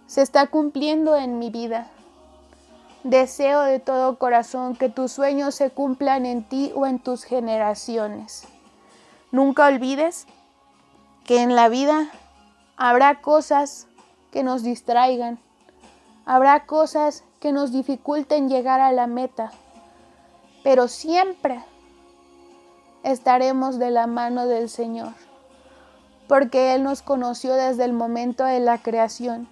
se 0.09 0.22
está 0.22 0.48
cumpliendo 0.48 1.14
en 1.14 1.38
mi 1.38 1.50
vida, 1.50 1.92
Deseo 3.07 3.62
de 3.62 3.79
todo 3.79 4.19
corazón 4.19 4.75
que 4.75 4.88
tus 4.88 5.12
sueños 5.12 5.55
se 5.55 5.71
cumplan 5.71 6.27
en 6.27 6.42
ti 6.42 6.73
o 6.75 6.87
en 6.87 6.99
tus 6.99 7.23
generaciones. 7.23 8.49
Nunca 9.31 9.69
olvides 9.69 10.27
que 11.23 11.40
en 11.40 11.55
la 11.55 11.69
vida 11.69 12.11
habrá 12.77 13.21
cosas 13.21 13.87
que 14.33 14.42
nos 14.42 14.64
distraigan, 14.64 15.38
habrá 16.25 16.66
cosas 16.66 17.23
que 17.38 17.53
nos 17.53 17.71
dificulten 17.71 18.49
llegar 18.49 18.81
a 18.81 18.90
la 18.90 19.07
meta, 19.07 19.53
pero 20.64 20.88
siempre 20.88 21.64
estaremos 23.05 23.79
de 23.79 23.92
la 23.92 24.09
mano 24.09 24.49
del 24.49 24.69
Señor, 24.69 25.12
porque 26.27 26.75
Él 26.75 26.83
nos 26.83 27.03
conoció 27.03 27.55
desde 27.55 27.85
el 27.85 27.92
momento 27.92 28.42
de 28.42 28.59
la 28.59 28.79
creación 28.79 29.47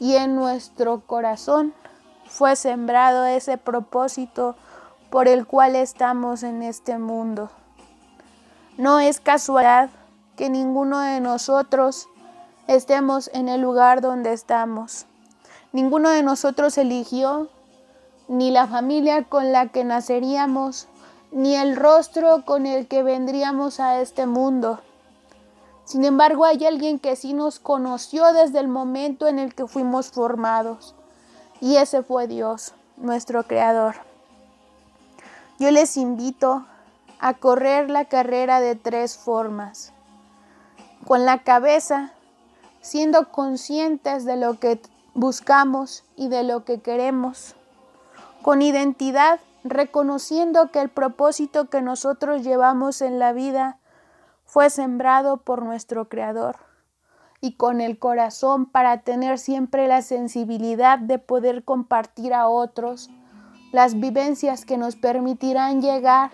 y 0.00 0.14
en 0.14 0.34
nuestro 0.34 1.02
corazón 1.04 1.74
fue 2.28 2.56
sembrado 2.56 3.24
ese 3.24 3.58
propósito 3.58 4.54
por 5.10 5.28
el 5.28 5.46
cual 5.46 5.76
estamos 5.76 6.42
en 6.42 6.62
este 6.62 6.98
mundo. 6.98 7.50
No 8.76 9.00
es 9.00 9.20
casualidad 9.20 9.90
que 10.36 10.50
ninguno 10.50 11.00
de 11.00 11.20
nosotros 11.20 12.08
estemos 12.68 13.30
en 13.32 13.48
el 13.48 13.60
lugar 13.60 14.00
donde 14.00 14.32
estamos. 14.32 15.06
Ninguno 15.72 16.10
de 16.10 16.22
nosotros 16.22 16.78
eligió 16.78 17.48
ni 18.28 18.50
la 18.50 18.66
familia 18.66 19.24
con 19.24 19.52
la 19.52 19.68
que 19.68 19.84
naceríamos, 19.84 20.86
ni 21.32 21.56
el 21.56 21.76
rostro 21.76 22.44
con 22.44 22.66
el 22.66 22.86
que 22.86 23.02
vendríamos 23.02 23.80
a 23.80 24.00
este 24.00 24.26
mundo. 24.26 24.80
Sin 25.84 26.04
embargo, 26.04 26.44
hay 26.44 26.64
alguien 26.66 26.98
que 26.98 27.16
sí 27.16 27.32
nos 27.32 27.58
conoció 27.58 28.32
desde 28.32 28.60
el 28.60 28.68
momento 28.68 29.26
en 29.26 29.38
el 29.38 29.54
que 29.54 29.66
fuimos 29.66 30.10
formados, 30.10 30.94
y 31.60 31.76
ese 31.76 32.02
fue 32.02 32.26
Dios, 32.26 32.74
nuestro 32.96 33.44
Creador. 33.44 33.96
Yo 35.58 35.70
les 35.70 35.96
invito 35.96 36.66
a 37.18 37.34
correr 37.34 37.90
la 37.90 38.04
carrera 38.04 38.60
de 38.60 38.76
tres 38.76 39.16
formas. 39.16 39.92
Con 41.06 41.24
la 41.24 41.42
cabeza, 41.42 42.12
siendo 42.80 43.30
conscientes 43.30 44.24
de 44.24 44.36
lo 44.36 44.58
que 44.58 44.80
buscamos 45.14 46.04
y 46.16 46.28
de 46.28 46.44
lo 46.44 46.64
que 46.64 46.80
queremos. 46.80 47.56
Con 48.42 48.62
identidad, 48.62 49.40
reconociendo 49.64 50.70
que 50.70 50.80
el 50.80 50.88
propósito 50.88 51.68
que 51.68 51.82
nosotros 51.82 52.42
llevamos 52.42 53.02
en 53.02 53.18
la 53.18 53.32
vida 53.32 53.78
fue 54.44 54.70
sembrado 54.70 55.38
por 55.38 55.62
nuestro 55.62 56.08
Creador. 56.08 56.67
Y 57.40 57.52
con 57.52 57.80
el 57.80 57.98
corazón 57.98 58.66
para 58.66 59.02
tener 59.02 59.38
siempre 59.38 59.86
la 59.86 60.02
sensibilidad 60.02 60.98
de 60.98 61.18
poder 61.18 61.64
compartir 61.64 62.34
a 62.34 62.48
otros 62.48 63.10
las 63.72 64.00
vivencias 64.00 64.64
que 64.64 64.78
nos 64.78 64.96
permitirán 64.96 65.80
llegar 65.80 66.30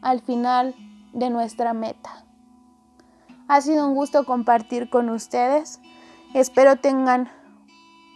al 0.00 0.20
final 0.20 0.74
de 1.12 1.30
nuestra 1.30 1.74
meta. 1.74 2.24
Ha 3.48 3.60
sido 3.60 3.86
un 3.86 3.94
gusto 3.94 4.24
compartir 4.24 4.88
con 4.88 5.10
ustedes. 5.10 5.80
Espero 6.34 6.76
tengan 6.76 7.30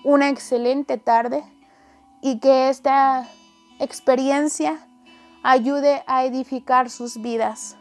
una 0.05 0.29
excelente 0.29 0.97
tarde 0.99 1.45
y 2.23 2.39
que 2.39 2.69
esta 2.71 3.29
experiencia 3.79 4.79
ayude 5.43 6.03
a 6.07 6.25
edificar 6.25 6.91
sus 6.91 7.21
vidas, 7.21 7.77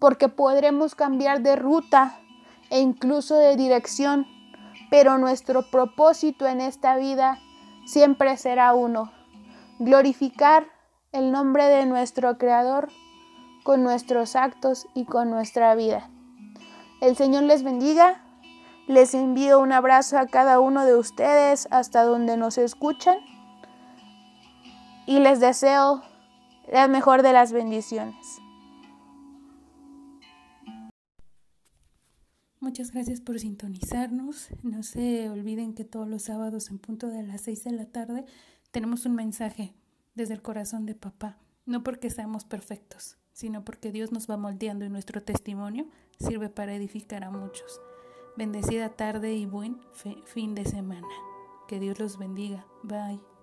porque 0.00 0.28
podremos 0.28 0.94
cambiar 0.94 1.42
de 1.42 1.56
ruta 1.56 2.18
e 2.70 2.80
incluso 2.80 3.36
de 3.36 3.56
dirección, 3.56 4.26
pero 4.90 5.18
nuestro 5.18 5.62
propósito 5.70 6.46
en 6.46 6.60
esta 6.60 6.96
vida 6.96 7.38
siempre 7.86 8.36
será 8.36 8.74
uno, 8.74 9.12
glorificar 9.78 10.66
el 11.12 11.32
nombre 11.32 11.64
de 11.64 11.86
nuestro 11.86 12.36
Creador 12.38 12.88
con 13.64 13.82
nuestros 13.82 14.36
actos 14.36 14.86
y 14.94 15.04
con 15.04 15.30
nuestra 15.30 15.74
vida. 15.74 16.10
El 17.00 17.16
Señor 17.16 17.44
les 17.44 17.62
bendiga. 17.62 18.24
Les 18.86 19.12
envío 19.12 19.60
un 19.60 19.72
abrazo 19.72 20.18
a 20.18 20.26
cada 20.26 20.60
uno 20.60 20.86
de 20.86 20.96
ustedes 20.96 21.68
hasta 21.70 22.04
donde 22.04 22.38
nos 22.38 22.56
escuchan 22.56 23.18
y 25.04 25.18
les 25.18 25.40
deseo 25.40 26.02
la 26.72 26.88
mejor 26.88 27.22
de 27.22 27.34
las 27.34 27.52
bendiciones. 27.52 28.38
Muchas 32.68 32.92
gracias 32.92 33.22
por 33.22 33.40
sintonizarnos. 33.40 34.48
No 34.62 34.82
se 34.82 35.30
olviden 35.30 35.72
que 35.72 35.86
todos 35.86 36.06
los 36.06 36.24
sábados 36.24 36.68
en 36.68 36.78
punto 36.78 37.08
de 37.08 37.22
las 37.22 37.40
6 37.40 37.64
de 37.64 37.72
la 37.72 37.86
tarde 37.86 38.26
tenemos 38.72 39.06
un 39.06 39.14
mensaje 39.14 39.72
desde 40.14 40.34
el 40.34 40.42
corazón 40.42 40.84
de 40.84 40.94
papá, 40.94 41.38
no 41.64 41.82
porque 41.82 42.10
seamos 42.10 42.44
perfectos, 42.44 43.16
sino 43.32 43.64
porque 43.64 43.90
Dios 43.90 44.12
nos 44.12 44.28
va 44.28 44.36
moldeando 44.36 44.84
y 44.84 44.90
nuestro 44.90 45.22
testimonio 45.22 45.88
sirve 46.20 46.50
para 46.50 46.74
edificar 46.74 47.24
a 47.24 47.30
muchos. 47.30 47.80
Bendecida 48.36 48.90
tarde 48.90 49.32
y 49.32 49.46
buen 49.46 49.78
fin 50.26 50.54
de 50.54 50.66
semana. 50.66 51.08
Que 51.68 51.80
Dios 51.80 51.98
los 51.98 52.18
bendiga. 52.18 52.66
Bye. 52.82 53.37